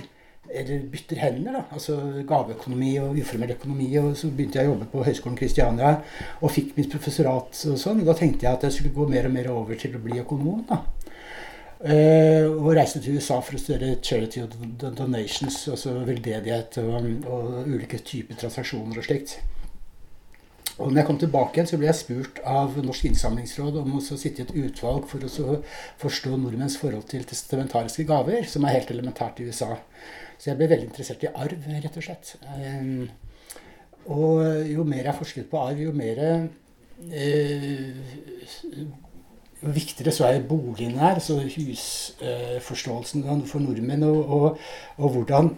Eller 0.48 0.86
bytter 0.88 1.18
hender. 1.20 1.58
da, 1.58 1.63
Altså 1.76 1.98
gaveøkonomi 2.28 2.94
og 3.04 3.18
uformell 3.20 3.52
økonomi. 3.58 3.90
Og 4.00 4.13
så 4.16 4.30
begynte 4.32 4.62
jeg 4.62 4.70
å 4.70 4.76
jobbe 4.76 4.88
på 4.94 5.04
Høgskolen 5.04 5.40
Kristiania 5.40 5.98
og 6.40 6.54
fikk 6.54 6.78
mitt 6.78 6.94
professorat 6.94 7.66
og 7.68 7.82
sånn. 7.82 8.06
Da 8.08 8.16
tenkte 8.16 8.48
jeg 8.48 8.54
at 8.54 8.63
jeg 8.63 8.78
skulle 8.78 8.96
gå 8.96 9.10
mer 9.12 9.28
og 9.28 9.36
mer 9.36 9.52
over 9.52 9.76
til 9.76 9.98
å 9.98 10.04
bli 10.06 10.22
økonom. 10.24 10.63
da. 10.70 10.84
Uh, 11.78 12.48
og 12.58 12.72
reiste 12.74 12.98
til 13.04 13.20
USA 13.20 13.36
for 13.38 13.54
å 13.54 13.60
studere 13.62 14.00
charity 14.02 14.42
og 14.42 14.56
donations, 14.82 15.60
altså 15.70 15.92
veldedighet 16.08 16.80
og, 16.82 17.06
og 17.30 17.68
ulike 17.70 18.00
typer 18.02 18.40
transaksjoner 18.40 18.98
og 18.98 19.06
slikt. 19.06 19.36
Og 20.78 20.92
når 20.92 21.00
jeg 21.00 21.08
kom 21.08 21.18
tilbake 21.22 21.58
igjen, 21.58 21.70
så 21.72 21.78
ble 21.80 21.88
jeg 21.90 21.98
spurt 21.98 22.40
av 22.46 22.76
Norsk 22.86 23.08
Innsamlingsråd 23.10 23.80
om 23.82 23.96
å 23.98 24.02
sitte 24.06 24.44
i 24.44 24.46
et 24.46 24.54
utvalg 24.62 25.08
for 25.10 25.26
å 25.26 25.58
forstå 26.04 26.36
nordmenns 26.38 26.78
forhold 26.78 27.08
til 27.10 27.26
testamentariske 27.26 28.06
gaver, 28.10 28.46
som 28.50 28.66
er 28.66 28.78
helt 28.78 28.94
elementært 28.94 29.42
i 29.42 29.48
USA. 29.50 29.72
Så 30.38 30.52
jeg 30.52 30.60
ble 30.60 30.70
veldig 30.70 30.90
interessert 30.92 31.26
i 31.26 31.34
arv, 31.34 31.66
rett 31.82 31.98
og 31.98 32.06
slett. 32.06 32.36
Eh, 32.54 33.10
og 34.13 34.70
jo 34.70 34.86
mer 34.88 35.10
jeg 35.10 35.18
forsket 35.18 35.50
på 35.50 35.63
arv, 35.63 35.82
jo 35.82 35.96
mer 35.98 36.22
eh, 36.22 37.92
jo 39.58 39.72
viktigere 39.74 40.13
så 40.13 40.28
er 40.30 40.46
boligen 40.46 41.00
her, 41.02 41.18
så 41.24 41.40
husforståelsen 41.42 43.26
for 43.50 43.60
nordmenn, 43.63 44.06
og, 44.06 44.20
og, 44.30 44.60
og 45.02 45.16
hvordan 45.16 45.56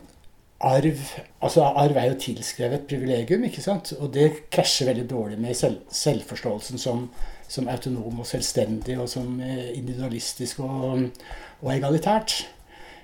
arv 0.60 1.02
Altså 1.40 1.64
arv 1.64 1.98
er 1.98 2.10
jo 2.10 2.20
tilskrevet 2.20 2.88
privilegium, 2.90 3.46
ikke 3.48 3.64
sant? 3.64 3.94
Og 4.00 4.12
det 4.14 4.50
krasjer 4.52 4.90
veldig 4.92 5.06
dårlig 5.10 5.38
med 5.40 5.56
selv, 5.56 5.82
selvforståelsen 5.88 6.82
som, 6.82 7.06
som 7.48 7.70
autonom 7.72 8.20
og 8.20 8.28
selvstendig 8.28 8.98
og 9.00 9.08
som 9.10 9.40
eh, 9.40 9.70
individualistisk 9.78 10.60
og, 10.66 11.06
og 11.62 11.72
egalitært. 11.74 12.42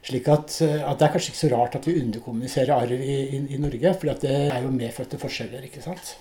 Slik 0.06 0.28
at, 0.30 0.60
at, 0.62 1.00
det 1.00 1.08
er 1.08 1.14
kanskje 1.16 1.32
ikke 1.32 1.40
så 1.40 1.52
rart 1.56 1.80
at 1.80 1.88
vi 1.88 1.96
underkommuniserer 2.02 2.76
arv 2.76 3.00
i, 3.00 3.16
i, 3.24 3.40
i 3.56 3.58
Norge, 3.58 3.96
for 3.96 4.22
det 4.22 4.36
er 4.52 4.60
jo 4.62 4.74
medfødte 4.76 5.18
forskjeller. 5.18 5.64
ikke 5.66 5.82
sant? 5.82 6.18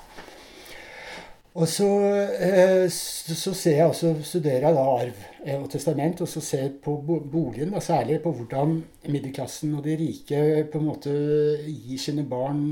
Og 1.55 1.69
så, 1.71 1.87
eh, 2.35 2.89
så, 2.91 3.53
ser 3.55 3.77
jeg 3.77 3.87
også, 3.87 4.15
studerer 4.27 4.65
jeg 4.67 4.75
da 4.75 4.87
arv 4.91 5.19
eh, 5.45 5.55
og 5.61 5.69
testament, 5.71 6.21
og 6.25 6.29
så 6.29 6.43
ser 6.43 6.65
jeg 6.65 6.73
på 6.83 6.97
boligen, 7.07 7.75
og 7.75 7.83
særlig 7.83 8.19
på 8.25 8.33
hvordan 8.35 8.81
middelklassen 9.07 9.77
og 9.79 9.85
de 9.85 9.95
rike 10.01 10.41
på 10.73 10.81
en 10.81 10.89
måte 10.89 11.15
gir 11.69 12.01
sine 12.03 12.27
barn 12.27 12.65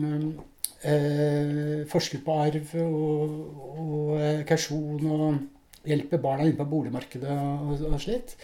eh, 0.82 1.86
forskudd 1.92 2.24
på 2.26 2.38
arv 2.42 2.74
og, 2.82 3.38
og 3.84 4.12
eh, 4.18 4.42
kausjon, 4.50 5.06
og 5.06 5.86
hjelper 5.86 6.22
barna 6.22 6.50
inn 6.50 6.58
på 6.58 6.66
boligmarkedet 6.74 7.38
og, 7.38 7.86
og 7.86 7.98
slikt. 8.02 8.34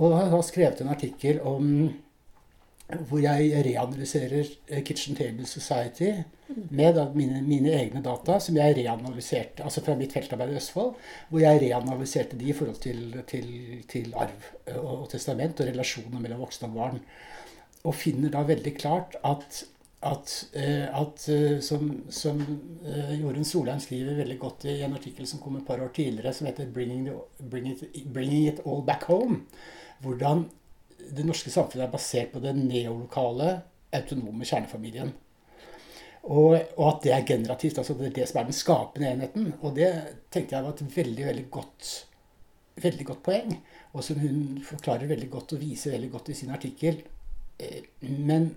Og 0.00 0.16
jeg 0.16 0.32
har 0.32 0.46
skrevet 0.48 0.80
en 0.80 0.94
artikkel 0.96 1.44
om 1.44 1.68
hvor 2.88 3.20
jeg 3.20 3.52
reanalyserer 3.66 4.46
eh, 4.68 4.82
Kitchen 4.84 5.16
Table 5.16 5.46
Society 5.46 6.12
med 6.72 6.96
mine, 7.14 7.42
mine, 7.44 7.72
egne 7.76 8.00
data, 8.04 8.38
som 8.40 8.56
jeg 8.56 8.78
reanalyserte 8.78 9.64
altså 9.64 9.82
fra 9.84 9.96
mitt 9.98 10.14
feltarbeid 10.16 10.54
i 10.54 10.56
Østfold, 10.56 10.94
hvor 11.28 11.42
jeg 11.42 11.60
reanalyserte 11.66 12.38
de 12.40 12.48
i 12.48 12.56
forhold 12.56 12.80
til, 12.80 13.18
til, 13.28 13.50
til 13.92 14.14
arv 14.16 14.46
eh, 14.64 14.78
og, 14.78 15.02
og, 15.02 15.08
testament 15.12 15.60
og 15.60 15.68
relasjoner 15.68 16.22
mellom 16.22 16.46
voksne 16.46 16.70
og 16.70 16.78
barn. 16.78 17.02
Og 17.84 17.94
finner 17.94 18.32
da 18.32 18.40
veldig 18.48 18.72
klart 18.80 19.18
at, 19.20 19.62
at, 20.08 20.32
eh, 20.56 20.88
at 20.88 21.28
som, 21.64 21.90
som 22.08 22.40
Jorunn 23.20 23.44
Solheim 23.44 23.84
skriver 23.84 24.22
veldig 24.22 24.38
godt 24.40 24.64
i 24.72 24.80
en 24.86 24.96
artikkel 24.96 25.28
som 25.28 25.44
kom 25.44 25.60
et 25.60 25.68
par 25.68 25.84
år 25.84 25.92
tidligere, 25.92 26.32
som 26.32 26.48
heter 26.48 26.72
'Bringing, 26.72 27.04
the, 27.04 27.44
bringing, 27.50 27.76
it, 27.76 28.12
bringing 28.14 28.48
it 28.48 28.64
All 28.64 28.80
Back 28.80 29.04
Home', 29.12 29.44
hvordan 30.00 30.48
det 31.16 31.24
norske 31.26 31.52
samfunnet 31.52 31.86
er 31.86 31.92
basert 31.92 32.32
på 32.34 32.42
den 32.42 32.66
neolokale, 32.68 33.54
autonome 33.94 34.46
kjernefamilien. 34.48 35.14
Og, 36.28 36.54
og, 36.76 36.84
at 36.88 37.02
det 37.04 37.12
er 37.14 37.26
generativt. 37.26 37.78
altså 37.78 37.94
Det 37.96 38.10
er 38.10 38.16
det 38.18 38.28
som 38.28 38.40
er 38.40 38.48
den 38.48 38.56
skapende 38.56 39.10
enheten. 39.10 39.52
Og 39.62 39.76
det 39.76 39.88
tenkte 40.34 40.56
jeg 40.56 40.64
var 40.64 40.74
et 40.74 40.96
veldig 40.96 41.26
veldig 41.26 41.44
godt, 41.50 41.92
veldig 42.82 43.06
godt 43.10 43.22
poeng. 43.24 43.54
Og 43.96 44.04
som 44.04 44.20
hun 44.20 44.58
forklarer 44.64 45.08
veldig 45.08 45.30
godt 45.32 45.54
og 45.56 45.62
viser 45.62 45.94
veldig 45.96 46.10
godt 46.12 46.28
i 46.28 46.36
sin 46.42 46.52
artikkel. 46.52 47.00
Eh, 47.58 47.86
men 48.02 48.50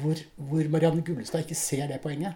hvor, 0.00 0.18
hvor 0.36 0.70
Marianne 0.72 1.04
Gullestad 1.06 1.46
ikke 1.46 1.54
ser 1.54 1.86
det 1.86 2.00
poenget. 2.02 2.34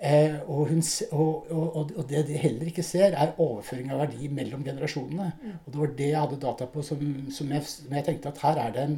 Eh, 0.00 0.36
og, 0.48 0.70
hun, 0.70 0.80
og, 1.12 1.50
og, 1.52 1.90
og, 1.96 2.04
det 2.08 2.22
de 2.30 2.38
heller 2.40 2.70
ikke 2.70 2.84
ser, 2.86 3.12
er 3.12 3.34
overføring 3.36 3.90
av 3.92 4.00
verdi 4.06 4.30
mellom 4.32 4.62
generasjonene. 4.64 5.26
Mm. 5.42 5.58
Og 5.58 5.72
det 5.72 5.82
var 5.82 5.92
det 5.98 6.06
jeg 6.08 6.22
hadde 6.22 6.38
data 6.44 6.68
på 6.72 6.84
som, 6.86 7.02
som 7.36 7.52
jeg, 7.52 7.66
jeg, 7.90 8.04
tenkte 8.06 8.32
at 8.32 8.40
her 8.46 8.62
er, 8.62 8.72
det 8.76 8.86
en, 8.86 8.96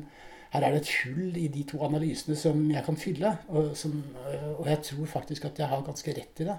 her 0.52 0.66
er 0.66 0.76
det 0.76 0.84
et 0.84 0.92
hull 1.00 1.40
i 1.42 1.48
de 1.50 1.64
to 1.72 1.82
analysene 1.82 2.38
som 2.38 2.62
jeg 2.70 2.86
kan 2.86 3.00
fylle. 3.02 3.34
Og, 3.50 3.72
som, 3.78 3.98
og 4.60 4.70
jeg 4.70 4.78
tror 4.92 5.10
faktisk 5.16 5.50
at 5.50 5.58
jeg 5.64 5.72
har 5.74 5.82
ganske 5.88 6.16
rett 6.20 6.44
i 6.44 6.48
det. 6.52 6.58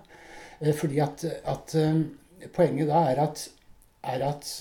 Eh, 0.59 0.75
fordi 0.75 0.99
at, 1.07 1.23
at 1.55 1.75
eh, 1.79 2.03
poenget 2.51 2.91
da 2.91 3.05
er 3.13 3.23
at, 3.23 3.47
er 4.03 4.27
at, 4.27 4.53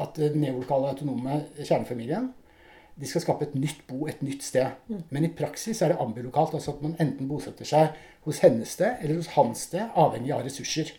at 0.00 0.16
den 0.16 0.40
neolokale 0.40 0.94
autonome 0.94 1.42
kjernefamilien 1.60 2.32
de 3.00 3.08
skal 3.08 3.24
skape 3.24 3.46
et 3.48 3.54
nytt 3.56 3.84
bo 3.88 4.06
et 4.10 4.20
nytt 4.24 4.44
sted. 4.44 4.76
Mm. 4.90 5.02
Men 5.10 5.26
i 5.26 5.32
praksis 5.36 5.80
er 5.82 5.92
det 5.92 6.00
ambilokalt. 6.02 6.54
Altså 6.58 6.74
at 6.74 6.82
man 6.84 6.96
enten 7.00 7.28
bosetter 7.30 7.68
seg 7.68 7.96
hos 8.26 8.42
hennes 8.44 8.76
sted 8.76 9.00
eller 9.00 9.20
hos 9.20 9.32
hans 9.36 9.66
sted, 9.70 9.88
avhengig 9.96 10.34
av 10.36 10.44
ressurser. 10.46 10.92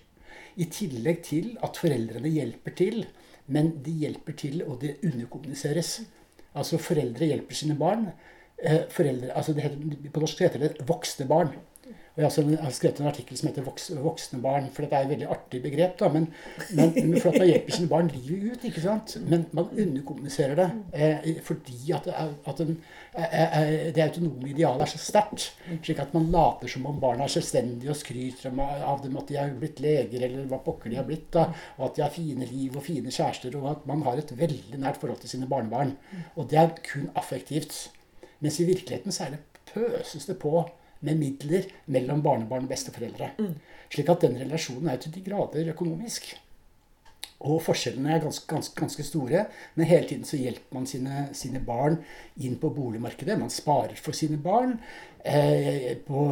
I 0.59 0.67
tillegg 0.73 1.21
til 1.27 1.53
at 1.63 1.77
foreldrene 1.79 2.31
hjelper 2.33 2.75
til, 2.75 3.05
men 3.51 3.75
de 3.85 3.93
hjelper 4.03 4.35
til, 4.37 4.61
og 4.67 4.81
det 4.81 4.97
underkommuniseres. 5.05 6.01
Altså 6.57 6.79
foreldre 6.81 7.29
hjelper 7.29 7.57
sine 7.57 7.77
barn. 7.79 8.09
Eh, 8.61 8.83
foreldre, 8.91 9.31
altså 9.37 9.55
heter, 9.57 9.77
på 10.11 10.23
norsk 10.23 10.43
heter 10.43 10.65
det 10.65 10.87
voksne 10.87 11.27
barn. 11.29 11.53
Og 11.87 12.19
jeg 12.19 12.27
har 12.59 12.73
skrevet 12.75 12.99
en 12.99 13.07
artikkel 13.07 13.37
som 13.39 13.47
heter 13.47 13.63
'Voksne 13.63 14.41
barn', 14.43 14.69
for 14.69 14.83
dette 14.83 14.95
er 14.97 15.05
et 15.05 15.09
veldig 15.09 15.27
artig 15.31 15.61
begrep. 15.63 15.99
da, 15.99 16.09
Men, 16.09 16.27
men 16.75 17.15
for 17.21 17.29
at 17.31 17.37
man 17.39 17.47
hjelper 17.47 17.71
sine 17.71 17.87
barn 17.87 18.11
livet 18.13 18.51
ut. 18.51 18.65
ikke 18.65 18.81
sant? 18.81 19.15
Men 19.27 19.45
man 19.51 19.69
underkommuniserer 19.71 20.55
det 20.55 20.71
eh, 20.93 21.39
fordi 21.43 21.93
at, 21.95 22.07
at 22.47 22.59
en, 22.59 22.77
eh, 23.15 23.61
eh, 23.61 23.93
det 23.95 24.03
autonome 24.03 24.49
idealet 24.49 24.81
er 24.81 24.91
så 24.91 24.97
sterkt. 24.97 25.53
Slik 25.83 25.99
at 25.99 26.13
man 26.13 26.27
later 26.31 26.67
som 26.67 26.85
om 26.85 26.99
barna 26.99 27.23
er 27.23 27.33
selvstendige 27.33 27.89
og 27.89 27.95
skryter 27.95 28.59
av 28.59 29.01
dem 29.03 29.17
at 29.17 29.27
de 29.27 29.39
har 29.39 29.55
blitt 29.55 29.79
leger, 29.79 30.27
eller 30.27 30.45
hva 30.51 30.59
pokker 30.59 30.91
de 30.91 30.99
har 30.99 31.07
blitt. 31.07 31.31
da, 31.33 31.47
Og 31.77 31.85
at 31.85 31.95
de 31.95 32.03
har 32.03 32.11
fine 32.11 32.45
liv 32.45 32.75
og 32.75 32.83
fine 32.83 33.09
kjærester, 33.09 33.55
og 33.55 33.71
at 33.71 33.87
man 33.87 34.03
har 34.03 34.19
et 34.19 34.37
veldig 34.37 34.77
nært 34.77 34.99
forhold 34.99 35.23
til 35.23 35.29
sine 35.29 35.47
barnebarn. 35.47 35.95
Og 36.35 36.49
det 36.49 36.59
er 36.59 36.75
kun 36.83 37.09
affektivt. 37.15 37.89
Mens 38.41 38.59
i 38.59 38.65
virkeligheten 38.65 39.11
så 39.11 39.23
er 39.23 39.29
det 39.37 39.43
pøses 39.71 40.25
det 40.25 40.37
på 40.41 40.65
med 41.05 41.19
midler 41.19 41.67
mellom 41.91 42.21
barnebarn 42.25 42.67
og 42.67 42.71
besteforeldre. 42.71 43.33
Mm. 43.41 43.57
Slik 43.91 44.09
at 44.13 44.23
den 44.23 44.39
relasjonen 44.39 44.89
er 44.91 45.01
til 45.01 45.13
de 45.15 45.23
grader 45.25 45.73
økonomisk. 45.73 46.31
Og 47.41 47.57
forskjellene 47.65 48.13
er 48.13 48.21
ganske, 48.21 48.45
ganske, 48.49 48.75
ganske, 48.77 49.03
store. 49.03 49.45
Men 49.75 49.89
hele 49.89 50.07
tiden 50.07 50.27
så 50.27 50.37
hjelper 50.37 50.77
man 50.77 50.85
sine, 50.89 51.23
sine, 51.33 51.61
barn 51.65 51.97
inn 52.37 52.59
på 52.61 52.69
boligmarkedet. 52.75 53.39
Man 53.39 53.49
sparer 53.53 53.97
for 53.97 54.13
sine 54.17 54.37
barn 54.41 54.75
eh, 55.25 55.97
på 56.05 56.25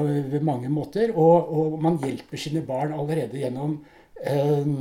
mange 0.46 0.70
måter. 0.70 1.16
Og, 1.16 1.50
og, 1.50 1.80
man 1.82 1.98
hjelper 2.04 2.38
sine 2.38 2.62
barn 2.66 2.94
allerede 2.94 3.42
gjennom 3.42 3.80
eh, 4.22 4.74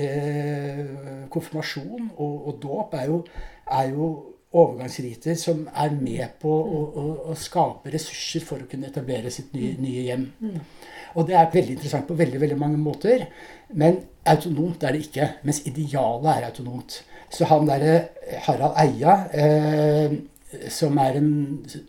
eh, 0.00 1.26
konfirmasjon 1.28 2.08
og, 2.16 2.38
og 2.48 2.62
dåp. 2.64 2.96
Er 3.02 3.12
jo, 3.12 3.20
er 3.68 3.92
jo 3.92 4.08
overgangsriter 4.54 5.36
som 5.38 5.64
er 5.74 5.94
med 5.98 6.36
på 6.42 6.50
å, 6.50 6.82
å, 7.00 7.06
å, 7.30 7.36
skape 7.38 7.92
ressurser 7.94 8.44
for 8.46 8.62
å 8.62 8.68
kunne 8.70 8.90
etablere 8.90 9.32
sitt 9.34 9.54
nye, 9.56 9.74
nye 9.82 10.04
hjem. 10.08 10.28
Mm. 10.40 10.60
Og 11.14 11.26
det 11.28 11.36
er 11.38 11.50
veldig 11.52 11.76
interessant 11.76 12.06
på 12.08 12.18
veldig 12.18 12.40
veldig 12.42 12.58
mange 12.58 12.78
måter. 12.80 13.26
Men 13.78 14.00
autonomt 14.30 14.82
er 14.82 14.94
det 14.94 15.06
ikke. 15.08 15.28
Mens 15.46 15.64
idealet 15.68 16.30
er 16.36 16.48
autonomt. 16.50 17.00
Så 17.34 17.48
han 17.50 17.66
derre 17.66 17.96
Harald 18.46 18.78
Eia, 18.78 19.18
eh, 19.34 20.14
som 20.70 20.98
er 21.02 21.18
en 21.18 21.30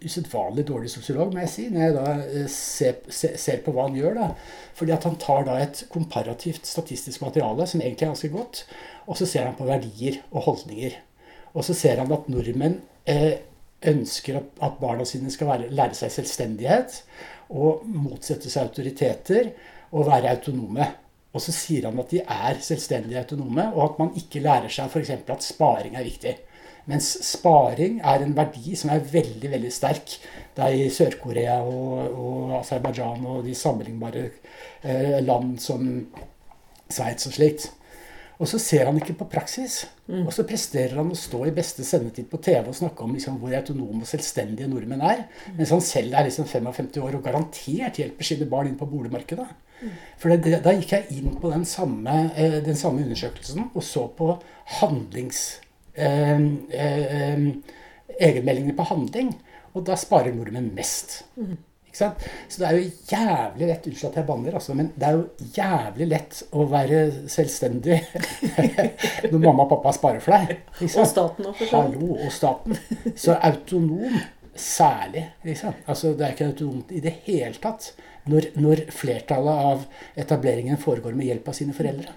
usedvanlig 0.01 0.65
dårlig 0.67 0.89
sosiolog, 0.93 1.33
må 1.33 1.43
jeg 1.43 1.51
si, 1.53 1.65
når 1.69 1.83
jeg 1.83 1.95
da 1.95 2.05
eh, 2.25 2.47
ser, 2.51 3.01
ser, 3.13 3.35
ser, 3.41 3.61
på 3.65 3.73
hva 3.75 3.87
han 3.89 3.97
gjør. 3.99 4.17
da, 4.17 4.29
Fordi 4.77 4.95
at 4.95 5.05
han 5.09 5.19
tar 5.21 5.45
da 5.49 5.59
et 5.61 5.85
komparativt 5.93 6.69
statistisk 6.69 7.25
materiale, 7.25 7.67
som 7.69 7.81
egentlig 7.81 8.07
er 8.07 8.13
ganske 8.15 8.33
godt, 8.33 8.63
og 9.05 9.19
så 9.19 9.29
ser 9.29 9.45
han 9.49 9.57
på 9.57 9.69
verdier 9.69 10.21
og 10.31 10.49
holdninger. 10.49 10.97
Og 11.55 11.63
så 11.65 11.75
ser 11.77 12.01
han 12.03 12.11
at 12.13 12.27
nordmenn 12.31 12.81
eh, 13.07 13.39
ønsker 13.87 14.41
at, 14.41 14.77
barna 14.81 15.05
sine 15.07 15.31
skal 15.33 15.49
være, 15.51 15.71
lære 15.73 15.97
seg 15.97 16.13
selvstendighet 16.13 16.99
og 17.55 17.85
motsette 17.87 18.51
seg 18.51 18.69
autoriteter 18.69 19.51
og 19.95 20.09
være 20.09 20.33
autonome. 20.35 20.87
Og 21.35 21.43
så 21.43 21.53
sier 21.55 21.87
han 21.89 21.99
at 21.99 22.11
de 22.11 22.21
er 22.21 22.59
selvstendige 22.63 23.21
autonome, 23.21 23.67
og 23.75 23.81
at 23.89 23.97
man 23.99 24.13
ikke 24.19 24.43
lærer 24.43 24.71
seg 24.71 24.91
f.eks. 24.91 25.11
at 25.11 25.43
sparing 25.43 25.97
er 25.99 26.07
viktig. 26.07 26.35
Mens 26.85 27.09
sparing 27.25 27.97
er 28.05 28.21
en 28.21 28.35
verdi 28.37 28.75
som 28.77 28.91
er 28.93 29.07
veldig 29.11 29.49
veldig 29.51 29.71
sterk. 29.73 30.15
Det 30.55 30.63
er 30.63 30.75
i 30.77 30.91
Sør-Korea 30.93 31.57
og, 31.65 32.13
og 32.13 32.53
Aserbajdsjan 32.59 33.25
og 33.25 33.41
de 33.47 33.55
sammenlignbare 33.57 34.27
eh, 34.83 35.17
land 35.25 35.57
som 35.63 35.87
Sveits 36.85 37.25
og 37.27 37.33
slikt. 37.33 37.71
Og 38.35 38.49
så 38.51 38.59
ser 38.59 38.89
han 38.89 38.97
ikke 38.99 39.15
på 39.19 39.27
praksis. 39.31 39.85
Mm. 40.09 40.25
Og 40.25 40.31
så 40.35 40.45
presterer 40.47 40.97
han 40.99 41.11
å 41.11 41.19
stå 41.19 41.43
i 41.47 41.53
beste 41.55 41.85
sendetid 41.87 42.27
på 42.31 42.39
TV 42.43 42.67
og 42.71 42.77
snakke 42.77 43.05
om 43.05 43.13
liksom, 43.15 43.37
hvor 43.41 43.55
autonome 43.55 44.03
og 44.03 44.09
selvstendige 44.09 44.69
nordmenn 44.71 45.03
er. 45.05 45.23
Mm. 45.45 45.59
Mens 45.61 45.75
han 45.75 45.85
selv 45.85 46.17
er 46.17 46.27
liksom 46.27 46.49
55 46.51 46.99
år 47.03 47.19
og 47.19 47.23
garantert 47.29 48.01
hjelper 48.01 48.27
sine 48.27 48.49
barn 48.51 48.71
inn 48.71 48.79
på 48.79 48.89
boligmarkedet. 48.91 49.47
Mm. 49.75 49.95
For 50.19 50.35
det, 50.35 50.59
da 50.65 50.75
gikk 50.75 50.93
jeg 50.97 51.19
inn 51.19 51.39
på 51.39 51.51
den 51.53 51.65
samme, 51.69 52.17
eh, 52.35 52.59
den 52.65 52.79
samme 52.79 53.05
undersøkelsen 53.05 53.71
og 53.71 53.83
så 53.83 54.07
på 54.17 54.35
handlings... 54.81 55.47
Eh, 55.95 56.41
eh, 56.75 57.49
egenmeldinger 58.19 58.75
på 58.75 58.87
handling. 58.89 59.31
Og 59.75 59.85
da 59.87 59.97
sparer 59.99 60.35
nordmenn 60.35 60.71
mest. 60.75 61.21
Så 61.95 62.61
det 62.61 62.67
er 62.67 62.77
jo 62.77 62.85
jævlig 63.11 63.69
lett 63.69 63.89
Unnskyld 63.89 64.09
at 64.09 64.19
jeg 64.19 64.27
banner, 64.27 64.57
altså, 64.59 64.75
men 64.77 64.91
det 64.95 65.07
er 65.07 65.17
jo 65.17 65.49
jævlig 65.55 66.07
lett 66.11 66.41
å 66.51 66.65
være 66.71 67.01
selvstendig 67.31 67.99
når 69.31 69.37
mamma 69.39 69.65
og 69.65 69.71
pappa 69.75 69.93
sparer 69.95 70.23
for 70.23 70.35
deg. 70.35 70.65
Og 70.91 71.07
staten 71.09 71.51
òg, 71.51 71.61
Hallo, 71.71 72.15
og 72.17 72.33
staten. 72.33 72.79
Så 73.15 73.37
autonom 73.37 74.19
særlig, 74.55 75.25
liksom. 75.43 75.73
Altså, 75.87 76.13
det 76.15 76.27
er 76.27 76.35
ikke 76.35 76.51
autonomt 76.51 76.91
i 76.95 77.03
det 77.03 77.15
hele 77.25 77.55
tatt 77.61 77.93
når, 78.31 78.47
når, 78.57 78.81
flertallet 78.93 79.65
av 79.69 79.83
etableringen 80.17 80.79
foregår 80.81 81.13
med 81.17 81.29
hjelp 81.29 81.49
av 81.51 81.57
sine 81.57 81.75
foreldre. 81.77 82.13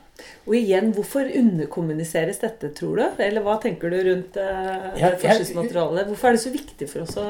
Og 0.49 0.55
igjen, 0.57 0.91
hvorfor 0.97 1.29
underkommuniseres 1.41 2.41
dette, 2.43 2.71
tror 2.75 2.99
du? 2.99 3.21
Eller 3.23 3.45
hva 3.45 3.59
tenker 3.63 3.93
du 3.93 3.99
rundt 4.09 4.39
eh, 4.41 4.89
ja, 4.99 5.13
forskningsmaterialet? 5.21 6.09
Hvorfor 6.09 6.31
er 6.31 6.39
det 6.39 6.43
så 6.43 6.53
viktig 6.55 6.89
for 6.91 7.05
oss 7.05 7.19
å 7.21 7.27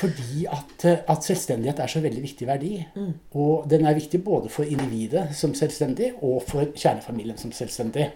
Fordi 0.00 0.46
at, 0.50 0.86
eh, 0.88 1.04
at 1.12 1.28
selvstendighet 1.28 1.84
er 1.84 1.92
så 1.92 2.02
veldig 2.04 2.24
viktig 2.24 2.48
verdi. 2.48 2.72
Mm. 2.96 3.12
Og 3.44 3.68
den 3.70 3.86
er 3.86 3.98
viktig 3.98 4.22
både 4.24 4.50
for 4.52 4.66
individet 4.66 5.28
som 5.38 5.54
selvstendig 5.58 6.14
og 6.22 6.40
for 6.48 6.72
kjernefamilien 6.72 7.38
som 7.40 7.54
selvstendig. 7.54 8.08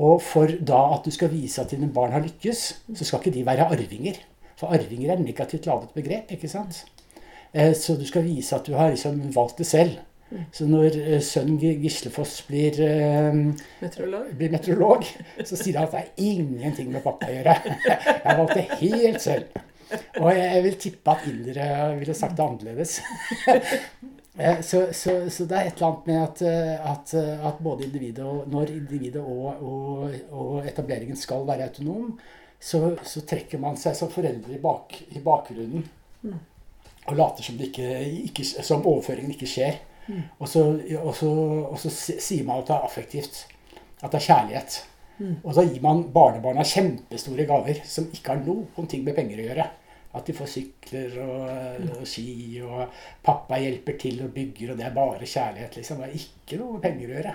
Og 0.00 0.22
for 0.22 0.54
da 0.62 0.80
at 0.94 1.04
du 1.04 1.12
skal 1.12 1.32
vise 1.32 1.60
at 1.60 1.74
dine 1.74 1.90
barn 1.92 2.14
har 2.14 2.22
lykkes, 2.24 2.62
så 2.94 3.06
skal 3.06 3.20
ikke 3.20 3.34
de 3.34 3.44
være 3.48 3.66
arvinger. 3.74 4.22
For 4.60 4.72
arvinger 4.76 5.14
er 5.14 5.22
negativt 5.22 5.66
ladet 5.66 5.90
begrep, 5.96 6.30
ikke 6.36 6.48
sant? 6.48 6.84
Eh, 7.52 7.72
så 7.74 7.96
du 7.98 8.06
skal 8.06 8.26
vise 8.26 8.54
at 8.56 8.66
du 8.66 8.76
har 8.78 8.92
liksom 8.92 9.20
valgt 9.34 9.58
det 9.62 9.68
selv. 9.68 9.98
Så 10.54 10.66
når 10.70 10.94
eh, 11.00 11.22
sønnen 11.26 11.58
Gislefoss 11.58 12.36
blir, 12.46 12.78
eh, 12.84 13.40
Meteorolog. 13.80 14.28
blir 14.38 14.52
meteorolog, 14.52 15.08
så 15.42 15.58
sier 15.58 15.80
han 15.80 15.88
at 15.88 15.96
det 15.96 16.04
er 16.04 16.28
ingenting 16.30 16.92
med 16.94 17.02
pappa 17.02 17.26
å 17.26 17.34
gjøre. 17.34 17.56
Jeg 17.88 18.38
valgte 18.42 18.68
helt 18.78 19.24
selv. 19.24 19.58
Og 20.20 20.30
jeg 20.36 20.62
vil 20.62 20.76
tippe 20.78 21.10
at 21.16 21.26
indere 21.26 21.66
ville 21.98 22.14
sagt 22.14 22.38
det 22.38 22.46
annerledes. 22.46 23.00
Så, 24.64 24.86
så, 24.96 25.12
så 25.28 25.44
det 25.44 25.56
er 25.58 25.66
et 25.68 25.80
eller 25.82 25.86
annet 25.90 26.06
med 26.06 26.20
at, 26.22 26.38
at, 26.88 27.10
at 27.44 27.58
både 27.60 27.84
individet 27.84 28.24
og 28.24 28.46
når 28.48 28.70
individet 28.72 29.20
og, 29.20 29.58
og, 29.60 30.14
og 30.32 30.68
etableringen 30.70 31.18
skal 31.18 31.42
være 31.44 31.66
autonom, 31.66 32.14
så, 32.56 32.94
så 33.04 33.20
trekker 33.28 33.60
man 33.60 33.76
seg 33.76 33.98
som 33.98 34.08
foreldre 34.08 34.54
i, 34.56 34.62
bak, 34.62 34.96
i 35.12 35.20
bakgrunnen 35.20 35.84
og 37.10 37.18
later 37.18 37.46
som, 37.46 37.58
det 37.58 37.70
ikke, 37.70 37.88
ikke, 38.30 38.44
som 38.46 38.86
overføringen 38.86 39.34
ikke 39.34 39.50
skjer. 39.50 39.80
Og, 40.38 40.48
så, 40.48 40.62
og, 40.98 41.12
så, 41.14 41.30
og 41.70 41.76
så 41.78 41.90
sier 41.94 42.46
man 42.46 42.62
at 42.62 42.70
det 42.70 42.76
er 42.76 42.86
affektivt. 42.86 43.44
At 44.00 44.10
det 44.10 44.22
er 44.22 44.26
kjærlighet. 44.30 44.78
Og 45.44 45.52
så 45.54 45.66
gir 45.68 45.82
man 45.84 46.06
barnebarna 46.14 46.64
kjempestore 46.64 47.44
gaver 47.48 47.82
som 47.84 48.08
ikke 48.08 48.32
har 48.32 48.40
noen 48.46 48.88
ting 48.88 49.04
med 49.04 49.16
penger 49.18 49.42
å 49.42 49.46
gjøre. 49.50 49.66
At 50.16 50.26
de 50.26 50.34
får 50.34 50.48
sykler 50.50 51.12
og, 51.22 51.90
og 52.00 52.06
ski, 52.08 52.58
og 52.66 52.80
pappa 53.22 53.60
hjelper 53.62 53.98
til 54.00 54.24
og 54.24 54.32
bygger, 54.34 54.72
og 54.72 54.80
det 54.80 54.88
er 54.88 54.96
bare 54.96 55.28
kjærlighet. 55.28 55.76
liksom. 55.78 56.00
Det 56.02 56.08
er 56.08 56.16
ikke 56.24 56.58
noe 56.58 56.78
med 56.78 56.86
penger 56.88 57.12
å 57.12 57.14
gjøre. 57.18 57.34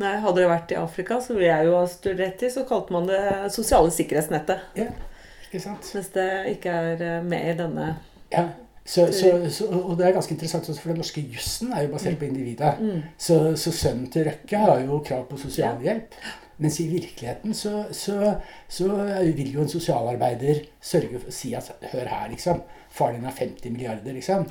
Nei, 0.00 0.14
Hadde 0.24 0.40
det 0.40 0.48
vært 0.48 0.72
i 0.72 0.80
Afrika, 0.80 1.20
så 1.20 1.36
ville 1.36 1.52
jeg 1.52 1.68
jo 1.68 1.76
ha 1.76 1.84
studert 1.92 2.42
i, 2.42 2.50
så 2.50 2.64
kalte 2.66 2.96
man 2.96 3.06
det 3.06 3.20
sosiale 3.54 3.92
sikkerhetsnettet. 3.94 4.64
Ja, 4.80 4.88
ikke 5.44 5.62
sant? 5.62 5.92
Mens 5.94 6.10
det 6.16 6.26
ikke 6.56 6.72
er 6.72 7.04
eh, 7.04 7.22
med 7.26 7.52
i 7.52 7.56
denne 7.60 7.92
Ja. 8.32 8.48
Så, 8.84 9.12
så, 9.12 9.30
så, 9.52 9.66
og 9.70 9.96
det 9.98 10.06
er 10.08 10.12
ganske 10.16 10.32
interessant, 10.34 10.66
for 10.80 10.88
den 10.90 10.96
norske 10.98 11.20
jussen 11.22 11.72
er 11.76 11.84
jo 11.84 11.92
basert 11.92 12.18
på 12.18 12.24
individet. 12.26 12.74
Så, 13.20 13.36
så 13.60 13.70
sønnen 13.72 14.08
til 14.10 14.24
Røkke 14.26 14.58
har 14.58 14.80
jo 14.82 14.98
krav 15.06 15.26
på 15.30 15.38
sosialhjelp. 15.38 16.14
Mens 16.60 16.76
i 16.82 16.88
virkeligheten 16.90 17.54
så, 17.56 17.84
så, 17.96 18.34
så 18.68 18.88
vil 19.36 19.52
jo 19.54 19.62
en 19.62 19.68
sosialarbeider 19.72 20.58
sørge 20.84 21.20
for 21.22 21.30
å 21.30 21.32
si 21.32 21.54
at 21.56 21.70
hør 21.92 22.10
her, 22.10 22.26
liksom. 22.34 22.60
Faren 22.92 23.20
din 23.20 23.24
har 23.28 23.36
50 23.38 23.70
milliarder, 23.72 24.12
liksom. 24.16 24.44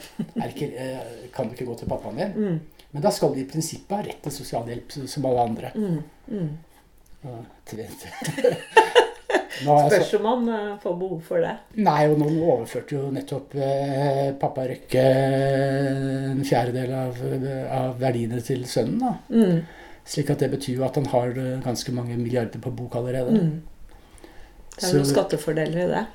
Ikke, 0.48 0.72
eh, 0.74 1.28
kan 1.36 1.50
du 1.50 1.54
ikke 1.58 1.68
gå 1.70 1.76
til 1.82 1.92
pappaen 1.92 2.18
din? 2.18 2.58
Men 2.92 3.04
da 3.06 3.12
skal 3.14 3.36
de 3.36 3.44
i 3.44 3.50
prinsippet 3.50 3.94
ha 3.98 4.02
rett 4.08 4.24
til 4.26 4.34
sosialhjelp 4.40 4.96
som 5.06 5.26
alle 5.30 5.44
andre. 5.52 5.72
Mm. 5.76 6.00
Mm. 6.32 6.50
Så- 7.70 7.86
Spørs 9.64 10.14
om 10.20 10.24
man 10.28 10.50
eh, 10.56 10.78
får 10.84 10.96
behov 11.02 11.22
for 11.28 11.44
det. 11.44 11.56
Nei, 11.84 12.08
og 12.12 12.20
noen 12.22 12.38
overførte 12.42 12.96
jo 12.96 13.10
nettopp 13.12 13.56
eh, 13.60 14.30
pappa 14.40 14.66
Røkke 14.70 15.04
en 15.04 16.44
fjerdedel 16.48 16.94
av, 16.96 17.20
av 17.80 17.98
verdiene 18.02 18.40
til 18.46 18.64
sønnen. 18.70 19.00
da. 19.04 19.14
Mm. 19.34 19.60
Slik 20.10 20.30
at 20.34 20.42
det 20.42 20.50
betyr 20.56 20.80
jo 20.80 20.86
at 20.88 20.96
han 20.98 21.10
har 21.12 21.36
eh, 21.38 21.58
ganske 21.66 21.92
mange 21.94 22.16
milliarder 22.18 22.62
på 22.64 22.72
bok 22.74 22.96
allerede. 23.02 23.36
Mm. 23.36 23.60
Det 24.80 24.86
er 24.88 24.94
jo 24.96 25.02
noen 25.04 25.10
skattefordeler 25.12 25.84
i 25.84 25.90
det, 25.92 26.06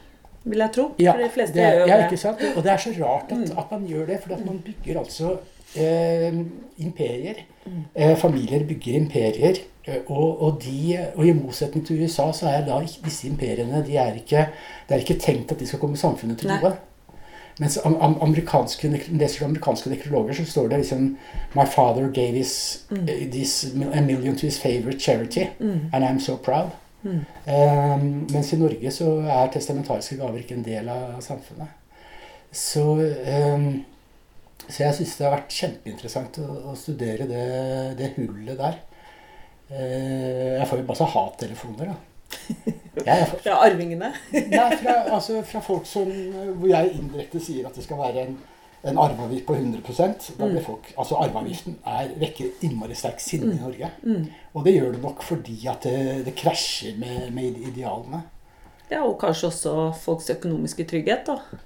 vil 0.49 0.63
jeg 0.65 0.73
tro. 0.75 0.87
Ja, 1.03 1.13
For 1.13 1.23
de 1.27 1.33
fleste 1.35 1.59
det 1.59 1.65
er, 1.67 1.75
gjør 1.77 1.83
jo 1.85 1.91
ja, 1.93 1.99
det. 2.01 2.07
ikke 2.09 2.23
sant? 2.25 2.45
Og 2.55 2.63
det 2.65 2.73
er 2.73 2.81
så 2.87 2.95
rart 3.01 3.33
at, 3.35 3.43
Mm. 3.45 3.59
at 3.61 3.71
man 3.77 3.85
gjør 3.91 4.07
det, 4.09 4.21
for 4.25 4.35
at 4.39 4.47
man 4.47 4.63
bygger 4.65 4.99
altså 5.05 5.35
eh, 5.77 6.33
imperier. 6.79 7.35
Eh, 7.97 8.17
familier 8.17 8.65
bygger 8.69 8.95
imperier. 8.95 9.57
eh, 9.87 10.01
Og, 10.07 10.43
og, 10.43 10.63
de, 10.65 10.99
og 11.15 11.27
i 11.27 11.33
motsetning 11.33 11.87
til 11.87 12.03
USA, 12.05 12.33
så 12.33 12.47
er 12.49 12.65
da 12.67 12.81
ikke 12.81 13.05
disse 13.05 13.29
imperiene 13.29 13.85
de 13.87 13.97
er 13.97 14.15
ikke, 14.15 14.47
Det 14.89 14.95
er 14.95 14.99
ikke 14.99 15.19
tenkt 15.21 15.53
at 15.53 15.61
de 15.61 15.67
skal 15.67 15.79
komme 15.79 15.97
samfunnet 15.97 16.39
til 16.39 16.49
gode. 16.61 16.77
Mens 17.61 17.79
am, 17.85 17.97
am, 18.01 18.17
amerikanske, 18.23 18.89
leser 19.11 19.39
du 19.39 19.45
amerikanske 19.45 19.91
nekrologer, 19.91 20.33
så 20.35 20.45
står 20.45 20.69
det 20.69 20.79
liksom 20.79 21.17
My 21.55 21.65
father 21.67 22.09
gave 22.13 22.37
his, 22.37 22.85
Mm. 22.91 23.09
eh, 23.09 23.31
this, 23.31 23.65
a 23.95 24.01
million 24.01 24.37
to 24.37 24.47
his 24.47 24.59
favorite 24.59 24.99
charity, 25.01 25.45
Mm. 25.61 25.81
and 25.93 26.05
I'm 26.05 26.19
so 26.21 26.37
proud. 26.37 26.71
Mm. 27.03 27.11
Um, 27.47 28.27
mens 28.33 28.53
i 28.53 28.57
Norge 28.57 28.91
så 28.91 29.11
er 29.21 29.51
testamentariske 29.53 30.17
gaver 30.17 30.37
ikke 30.39 30.55
en 30.55 30.65
del 30.65 30.89
av 30.89 31.21
samfunnet. 31.21 31.69
Så, 32.53 33.01
eh, 33.27 33.75
så 34.69 34.87
jeg 34.87 34.97
syns 34.99 35.15
det 35.19 35.27
har 35.27 35.37
vært 35.37 35.55
kjempeinteressant 35.55 36.41
å, 36.43 36.49
å 36.71 36.75
studere 36.79 37.29
det, 37.31 37.45
det 37.99 38.15
hullet 38.17 38.59
der. 38.59 38.81
Eh, 39.69 40.57
jeg 40.59 40.67
får 40.71 40.81
jo 40.81 40.89
masse 40.89 41.13
hattelefoner, 41.15 41.93
da. 41.93 42.01
Jeg 43.05 43.27
får, 43.31 43.41
Fra 43.43 43.55
arvingene. 43.67 44.09
nei, 44.33 44.67
fra, 44.81 44.95
altså, 45.17 45.41
fra 45.47 45.61
folk 45.63 45.87
som, 45.87 46.09
hvor 46.59 46.71
jeg 46.71 46.93
indirekte 46.95 47.41
sier 47.43 47.67
at 47.67 47.75
det 47.77 47.83
skal 47.85 47.99
være 47.99 48.23
en, 48.29 48.37
en 48.87 49.01
arveavgift 49.03 49.47
på 49.49 49.57
100% 49.59 50.29
da 50.39 50.49
blir 50.49 50.63
folk, 50.63 50.93
altså 51.01 51.19
Arveavgiften 51.25 51.77
er, 51.91 52.13
vekker 52.21 52.65
innmari 52.67 52.97
sterk 52.99 53.23
sinne 53.23 53.51
i 53.57 53.59
Norge. 53.59 53.91
Mm. 54.07 54.29
Og 54.55 54.67
det 54.67 54.77
gjør 54.77 54.95
det 54.95 55.03
nok 55.03 55.27
fordi 55.27 55.59
at 55.71 55.87
det, 55.89 56.25
det 56.29 56.37
krasjer 56.39 56.97
med, 57.01 57.29
med 57.35 57.59
idealene. 57.67 58.23
Ja, 58.91 59.03
og 59.03 59.19
kanskje 59.21 59.51
også 59.51 59.75
folks 60.05 60.31
økonomiske 60.35 60.87
trygghet, 60.91 61.27
da. 61.29 61.65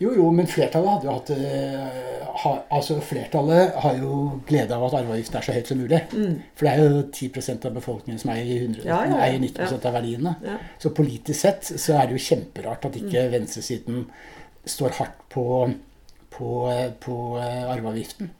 Jo, 0.00 0.10
jo, 0.16 0.30
men 0.34 0.46
flertallet 0.50 0.90
hadde 0.96 1.06
jo 1.06 1.12
hatt 1.14 1.30
eh, 1.30 2.24
ha, 2.42 2.52
Altså, 2.74 2.96
flertallet 3.04 3.74
har 3.84 3.98
jo 4.00 4.40
glede 4.48 4.74
av 4.74 4.86
at 4.88 4.96
arveavgiften 5.02 5.36
er 5.38 5.46
så 5.46 5.54
høyt 5.54 5.68
som 5.70 5.78
mulig. 5.78 6.00
Mm. 6.16 6.38
For 6.58 6.66
det 6.66 6.72
er 6.72 6.82
jo 6.82 7.02
10% 7.12 7.66
av 7.68 7.76
befolkningen 7.76 8.18
som 8.18 8.32
eier, 8.34 8.48
100, 8.64 8.82
Ja, 8.88 9.02
ja, 9.04 9.12
ja. 9.12 9.20
eier 9.28 9.38
90 9.44 9.76
av 9.86 9.94
verdiene. 9.98 10.34
Så 10.82 10.90
politisk 10.96 11.38
sett 11.44 11.70
så 11.76 11.98
er 12.00 12.08
det 12.10 12.16
jo 12.18 12.24
kjemperart 12.30 12.88
at 12.88 12.96
Mm. 12.96 13.06
ikke 13.06 13.26
venstresiden 13.36 14.04
står 14.66 14.96
hardt 14.98 15.20
på, 15.30 15.44
på, 16.30 16.50
eh, 16.72 16.88
på 17.04 17.18
eh, 17.38 17.64
arveavgiften. 17.76 18.30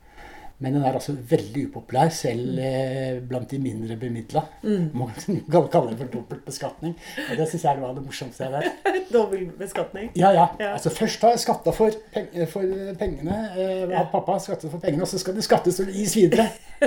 Men 0.63 0.77
den 0.77 0.85
er 0.87 0.95
altså 0.95 1.15
veldig 1.17 1.65
upopulær, 1.69 2.11
selv 2.15 2.59
eh, 2.63 3.17
blant 3.27 3.51
de 3.51 3.59
mindre 3.59 3.97
bemidla. 3.99 4.45
Mm. 4.63 4.85
Man 4.95 5.11
kan 5.53 5.67
kalle 5.73 5.91
det 5.91 5.99
for 6.05 6.13
dobbelt 6.13 6.45
beskatning. 6.47 6.95
Og 7.29 7.35
det 7.41 7.49
syns 7.51 7.65
jeg 7.67 7.81
var 7.83 7.97
det 7.97 8.05
morsomste 8.07 8.47
jeg 8.47 8.53
vet. 8.55 8.93
Dobbeltbeskatning? 9.17 10.13
Ja, 10.17 10.31
ja. 10.37 10.47
Ja. 10.61 10.73
Altså 10.77 10.93
Først 10.95 11.25
har 11.27 11.35
jeg 11.35 11.43
skatta 11.43 11.75
for, 11.75 11.99
pen 12.15 12.31
for 12.53 12.95
pengene. 13.03 13.41
Eh, 13.57 13.71
Ja. 13.93 14.05
Pappa 14.13 14.37
har 14.37 14.41
skattet 14.45 14.71
for 14.71 14.79
pengene, 14.81 15.03
og 15.03 15.11
så 15.11 15.19
skal 15.19 15.35
det 15.35 15.43
skattes 15.45 15.81
og 15.83 15.91
gis 15.93 16.15
videre. 16.17 16.47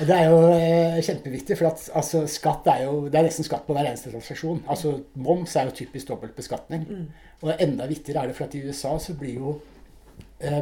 og 0.00 0.06
det 0.08 0.14
er 0.16 0.28
jo 0.30 0.38
eh, 0.52 1.00
kjempeviktig, 1.04 1.56
for 1.58 1.70
at 1.72 1.82
altså, 1.98 2.22
skatt 2.30 2.68
er 2.72 2.84
jo 2.86 3.08
Det 3.08 3.18
er 3.20 3.26
nesten 3.28 3.46
skatt 3.46 3.64
på 3.66 3.74
hver 3.76 3.88
eneste 3.88 4.12
transaksjon. 4.12 4.62
Altså 4.70 4.98
Moms 5.14 5.56
er 5.56 5.68
jo 5.68 5.76
typisk 5.82 6.08
dobbelt 6.12 6.36
beskatning. 6.36 6.84
Mm. 6.88 7.06
Og 7.42 7.54
enda 7.58 7.88
viktigere 7.90 8.22
er 8.22 8.30
det 8.30 8.36
for 8.38 8.46
at 8.46 8.54
i 8.54 8.62
USA 8.68 8.94
så 9.02 9.16
blir 9.18 9.34
jo 9.40 9.56
eh, 9.56 9.71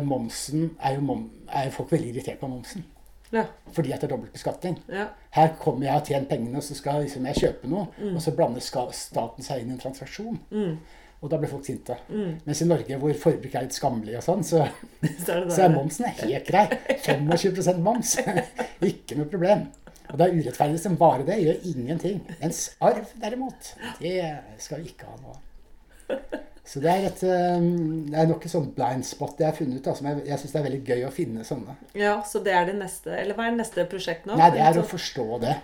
momsen 0.04 0.70
er 0.82 0.96
jo, 0.98 1.04
mom, 1.04 1.26
er 1.48 1.68
jo 1.68 1.76
folk 1.78 1.92
veldig 1.92 2.14
irritert 2.14 2.40
på 2.40 2.48
momsen. 2.50 2.84
Ja. 3.32 3.44
Fordi 3.72 3.92
at 3.94 4.02
det 4.02 4.08
er 4.08 4.16
dobbelt 4.16 4.32
beskatning. 4.34 4.78
ja. 4.90 5.06
Her 5.30 5.52
kommer 5.60 5.86
jeg 5.86 5.94
og 5.94 6.00
har 6.00 6.06
tjent 6.06 6.28
pengene, 6.28 6.56
og 6.58 6.64
så 6.66 6.74
skal 6.74 7.04
liksom 7.04 7.26
jeg 7.26 7.38
kjøpe 7.38 7.68
noe. 7.70 7.86
Mm. 8.00 8.16
Og 8.16 8.22
så 8.22 8.32
blander 8.34 8.64
staten 8.92 9.46
seg 9.46 9.62
inn 9.62 9.70
i 9.70 9.76
en 9.76 9.82
transaksjon. 9.82 10.40
Mm. 10.50 10.72
Og 11.20 11.30
da 11.30 11.38
blir 11.38 11.52
folk 11.52 11.66
sinte. 11.68 11.94
Mm. 12.08 12.40
Mens 12.46 12.62
i 12.64 12.66
Norge, 12.66 12.96
hvor 12.98 13.14
forbruk 13.22 13.54
er 13.54 13.66
litt 13.66 13.76
skammelig 13.76 14.16
og 14.18 14.24
sånn, 14.26 14.42
så, 14.46 14.64
Så 15.24 15.36
er 15.36 15.46
så 15.52 15.66
er 15.66 15.74
momsen 15.74 16.08
helt 16.22 16.48
grei. 16.48 16.66
25% 17.04 17.84
moms. 17.84 18.16
Ikke 18.90 19.20
noe 19.20 19.30
problem. 19.30 19.68
Og 20.10 20.18
det 20.18 20.26
er 20.26 20.38
urettferdig 20.40 20.82
som 20.82 20.98
bare 20.98 21.26
det. 21.28 21.38
Gjør 21.44 21.66
ingenting. 21.70 22.22
Mens 22.40 22.64
arv, 22.82 23.04
derimot, 23.22 23.74
det 24.00 24.16
skal 24.58 24.82
vi 24.82 24.90
ikke 24.90 25.06
ha 25.06 25.20
noe 25.20 25.36
av. 25.36 26.46
Så 26.66 26.80
det 26.82 26.90
er, 26.92 27.06
et, 27.08 27.22
eh, 27.24 27.62
det 28.10 28.18
er 28.20 28.28
nok 28.30 28.44
et 28.46 28.52
sånn 28.52 28.68
blind 28.76 29.06
spot 29.06 29.40
jeg 29.40 29.48
har 29.48 29.56
funnet 29.56 29.80
ut. 29.80 29.86
Altså, 29.86 30.02
som 30.02 30.10
jeg 30.10 30.26
jeg 30.28 30.42
syns 30.42 30.52
det 30.52 30.60
er 30.60 30.66
veldig 30.68 30.82
gøy 30.86 31.06
å 31.06 31.14
finne 31.14 31.46
sånne. 31.46 31.76
Ja, 31.98 32.18
så 32.26 32.42
det 32.44 32.52
er 32.54 32.68
det 32.68 32.76
neste 32.78 33.16
Eller 33.16 33.38
hva 33.38 33.48
er 33.48 33.56
det 33.56 33.62
neste 33.62 33.86
prosjekt 33.90 34.28
nå? 34.28 34.36
Nei, 34.38 34.50
det 34.54 34.62
er 34.66 34.78
å 34.78 34.86
forstå 34.86 35.26
det. 35.42 35.56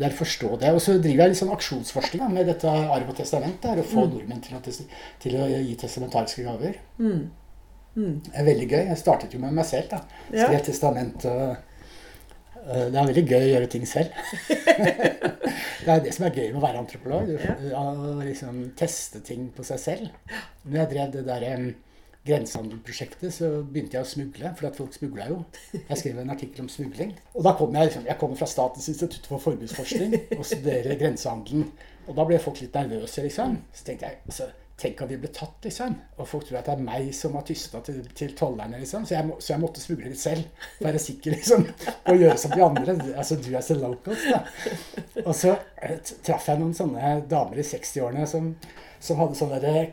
Det 0.00 0.06
er 0.08 0.14
å 0.14 0.20
forstå 0.22 0.54
det. 0.62 0.72
Og 0.72 0.80
så 0.80 0.96
driver 0.96 1.26
jeg 1.26 1.34
litt 1.34 1.40
sånn 1.42 1.52
aksjonsforskning 1.52 2.22
da, 2.24 2.30
med 2.32 2.48
dette 2.48 2.72
arv 2.72 3.12
og 3.12 3.18
testament. 3.18 3.58
Det 3.60 3.74
er 3.74 3.82
å 3.82 3.88
få 3.90 4.06
nordmenn 4.08 4.40
til 4.46 4.56
å, 4.56 4.62
til 5.20 5.36
å 5.36 5.48
gi 5.52 5.74
testamentariske 5.82 6.46
gaver. 6.46 6.78
Mm. 6.96 7.26
Mm. 7.98 8.14
Det 8.24 8.32
er 8.32 8.46
veldig 8.46 8.68
gøy. 8.70 8.84
Jeg 8.88 9.00
startet 9.02 9.34
jo 9.36 9.42
med 9.42 9.52
meg 9.58 9.68
selv. 9.68 9.90
da. 9.92 10.00
Ja. 10.32 10.48
Testament 10.64 11.26
og 11.28 11.58
Det 12.66 12.98
er 13.00 13.06
veldig 13.08 13.24
gøy 13.24 13.44
å 13.44 13.52
gjøre 13.54 13.68
ting 13.72 13.86
selv. 13.88 14.16
det 15.84 15.92
er 15.94 16.02
det 16.04 16.12
som 16.14 16.26
er 16.26 16.34
gøy 16.36 16.50
med 16.50 16.58
å 16.60 16.64
være 16.64 16.82
antropolog. 16.82 17.30
Å 17.76 17.84
liksom 18.22 18.64
teste 18.78 19.22
ting 19.26 19.48
på 19.56 19.64
seg 19.66 19.80
selv. 19.82 20.34
Når 20.66 20.82
jeg 20.82 20.90
drev 20.92 21.14
det 21.14 21.24
der 21.28 21.46
em, 21.48 21.70
grensehandelprosjektet, 22.26 23.32
så 23.32 23.48
begynte 23.64 23.96
jeg 23.96 24.04
å 24.04 24.10
smugle, 24.10 24.52
for 24.58 24.68
at 24.68 24.78
folk 24.78 24.94
smugla 24.96 25.28
jo. 25.30 25.38
Jeg 25.72 26.00
skrev 26.02 26.20
en 26.20 26.34
artikkel 26.34 26.66
om 26.66 26.72
smugling. 26.72 27.14
Og 27.34 27.46
da 27.46 27.54
kom 27.58 27.76
jeg 27.76 27.90
liksom, 27.90 28.08
jeg 28.10 28.20
kommer 28.20 28.40
fra 28.40 28.50
Statens 28.50 28.90
institutt 28.92 29.28
for 29.30 29.42
forbruksforskning 29.42 30.16
og 30.36 30.44
studerer 30.46 31.00
grensehandelen. 31.00 31.70
Og 32.08 32.16
da 32.18 32.26
ble 32.28 32.40
folk 32.42 32.60
litt 32.60 32.76
nervøse, 32.76 33.24
liksom. 33.24 33.56
Så 33.72 33.86
tenkte 33.86 34.10
jeg 34.10 34.20
altså, 34.26 34.50
Tenk 34.80 35.02
at 35.04 35.10
vi 35.10 35.18
ble 35.20 35.28
tatt, 35.34 35.58
liksom. 35.66 35.96
Og 36.16 36.28
folk 36.28 36.46
tror 36.48 36.60
at 36.60 36.68
det 36.70 36.74
er 36.78 36.84
meg 36.86 37.08
som 37.16 37.34
har 37.36 37.44
tysta 37.44 37.82
til, 37.84 37.98
til 38.16 38.30
tollerne, 38.36 38.78
liksom. 38.80 39.04
Så 39.04 39.16
jeg, 39.18 39.26
må, 39.28 39.36
så 39.42 39.52
jeg 39.52 39.60
måtte 39.60 39.82
smugle 39.82 40.12
litt 40.12 40.22
selv. 40.22 40.68
Være 40.80 41.02
sikker, 41.02 41.36
liksom. 41.36 41.66
Og 42.08 42.22
gjøre 42.22 42.36
som 42.40 42.54
de 42.54 42.62
andre. 42.64 42.94
Altså 43.12 43.36
do 43.36 43.52
as 43.58 43.68
så 43.68 43.76
locals, 43.76 44.24
da. 44.30 44.40
Og 45.26 45.34
så 45.36 45.52
eh, 45.84 45.98
traff 46.24 46.48
jeg 46.48 46.62
noen 46.62 46.72
sånne 46.76 47.18
damer 47.28 47.60
i 47.60 47.66
60-årene 47.66 48.24
som, 48.30 48.54
som 49.04 49.20
hadde 49.20 49.36
sånn 49.36 49.52
derre 49.52 49.84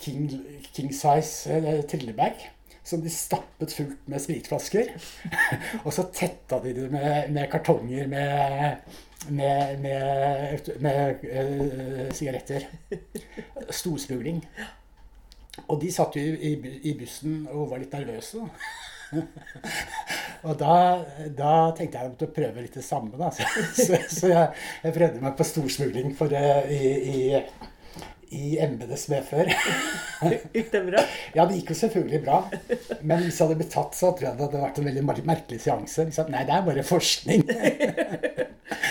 king, 0.00 0.24
king 0.72 0.88
size 0.96 1.60
eh, 1.60 1.84
trillebag. 1.90 2.48
Som 2.86 3.04
de 3.04 3.12
stappet 3.12 3.76
fullt 3.76 4.08
med 4.08 4.24
spritflasker. 4.24 4.94
Og 5.84 5.92
så 5.92 6.08
tetta 6.16 6.62
de 6.64 6.72
det 6.78 6.88
med, 6.94 7.28
med 7.36 7.52
kartonger 7.52 8.08
med, 8.08 8.96
med, 9.28 9.80
med, 9.80 10.70
med 10.80 11.24
uh, 11.24 12.12
sigaretter. 12.16 12.66
Storsmugling. 13.70 14.42
Og 15.68 15.80
de 15.82 15.90
satt 15.92 16.16
jo 16.16 16.22
i, 16.24 16.54
i, 16.54 16.76
i 16.90 16.94
bussen 16.98 17.42
og 17.50 17.70
var 17.72 17.82
litt 17.82 17.92
nervøse. 17.92 18.46
og 20.46 20.54
da, 20.60 20.76
da 21.36 21.54
tenkte 21.76 21.98
jeg 22.00 22.14
å 22.14 22.30
prøve 22.32 22.62
litt 22.64 22.78
det 22.78 22.86
samme. 22.86 23.12
da. 23.20 23.32
Så, 23.34 23.46
så, 23.76 23.98
så 24.08 24.30
jeg, 24.32 24.54
jeg 24.86 24.96
prøvde 24.96 25.24
meg 25.26 25.36
på 25.38 25.48
storsmugling 25.50 26.14
for, 26.18 26.32
uh, 26.32 26.64
i, 26.70 26.94
i, 27.10 28.00
i 28.30 28.56
embetes 28.62 29.08
medfør. 29.10 29.50
Gikk 30.54 30.70
det 30.72 30.84
bra? 30.86 31.04
Ja, 31.34 31.44
det 31.44 31.58
gikk 31.58 31.72
jo 31.74 31.78
selvfølgelig 31.82 32.22
bra. 32.24 32.40
Men 33.02 33.24
hvis 33.26 33.36
jeg 33.40 33.44
hadde 33.48 33.58
blitt 33.60 33.74
tatt, 33.74 33.96
så 33.98 34.12
tror 34.14 34.30
jeg 34.30 34.38
det 34.38 34.46
hadde 34.46 34.62
vært 34.64 34.78
en 34.80 34.90
veldig 34.90 35.04
mer- 35.10 35.24
merkelig 35.34 35.60
seanse. 35.66 36.06
Nei, 36.30 36.44
det 36.46 36.54
er 36.56 36.66
bare 36.70 36.86
forskning. 36.86 37.42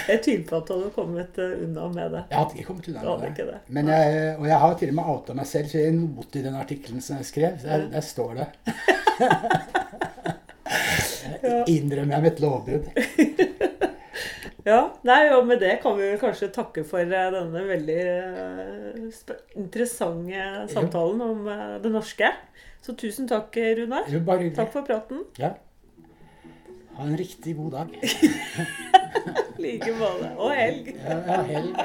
Jeg 0.10 0.22
tviler 0.26 0.46
på 0.50 0.58
at 0.60 0.68
du 0.70 0.74
hadde 0.76 0.90
kommet 0.96 1.40
eh, 1.44 1.56
unna 1.66 1.88
med 1.94 2.12
det. 2.16 2.24
Jeg 2.32 2.38
hadde 2.40 2.58
ikke 2.58 2.68
kommet 2.72 2.88
unna 2.92 3.04
med 3.24 3.38
det. 3.38 3.46
det. 3.52 3.60
Men 3.78 3.92
jeg, 3.94 4.36
og 4.40 4.46
jeg 4.50 4.60
har 4.66 4.74
til 4.82 4.90
og 4.94 4.98
med 5.00 5.12
outa 5.14 5.36
meg 5.38 5.48
selv, 5.52 5.70
så 5.72 5.82
jeg 5.84 5.94
noter 6.00 6.40
i 6.42 6.46
den 6.50 6.58
artikkelen 6.60 7.02
som 7.06 7.20
jeg 7.22 7.30
skrev, 7.30 7.60
der, 7.64 7.88
der 7.94 8.06
står 8.06 8.40
det 8.42 8.48
Ja. 11.40 11.64
Innrømmer 11.72 12.18
jeg 12.18 12.24
mitt 12.26 12.40
lovbrudd. 12.44 12.90
Ja, 14.68 14.80
nei, 15.08 15.22
og 15.34 15.46
med 15.48 15.62
det 15.64 15.78
kan 15.82 15.96
vi 15.98 16.04
vel 16.12 16.20
kanskje 16.22 16.50
takke 16.54 16.84
for 16.86 17.00
eh, 17.02 17.30
denne 17.34 17.62
veldig 17.70 17.96
eh, 18.04 19.00
sp- 19.16 19.38
interessante 19.58 20.44
samtalen 20.74 21.24
om 21.26 21.48
det 21.84 21.92
norske. 21.94 22.30
Så 22.86 22.94
tusen 23.00 23.28
takk, 23.30 23.56
Runar. 23.80 24.06
Takk 24.60 24.72
for 24.76 24.86
praten. 24.88 25.24
Ja. 25.40 25.54
Ha 27.00 27.06
en 27.06 27.18
riktig 27.18 27.58
god 27.58 27.72
dag. 27.72 27.88
I 28.02 29.62
like 29.64 29.94
måte. 29.96 30.34
Og 30.36 30.52
helg. 30.52 30.90
Ja, 31.00 31.16
ja, 31.24 31.38
helg. 31.48 31.78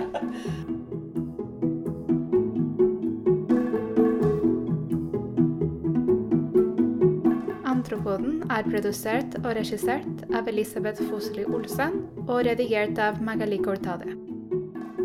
Antropoden 7.63 8.43
er 8.51 8.67
produsert 8.67 9.39
og 9.45 9.53
regissert 9.55 10.27
av 10.35 10.51
Elisabeth 10.51 11.07
Fosli 11.07 11.47
Olsen 11.47 12.01
og 12.25 12.43
redigert 12.49 12.99
av 12.99 13.23
Magali 13.23 13.63
Cortade. 13.63 14.19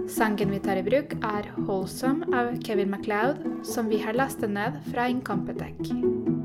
Sangen 0.10 0.50
vi 0.50 0.58
tar 0.66 0.82
i 0.82 0.88
bruk, 0.90 1.14
er 1.22 1.54
'Holsom' 1.54 2.26
av 2.34 2.58
Kevin 2.66 2.90
MacLeod, 2.90 3.46
som 3.62 3.94
vi 3.94 4.02
har 4.02 4.18
lastet 4.18 4.50
ned 4.50 4.82
fra 4.90 5.06
Incompetech. 5.06 6.39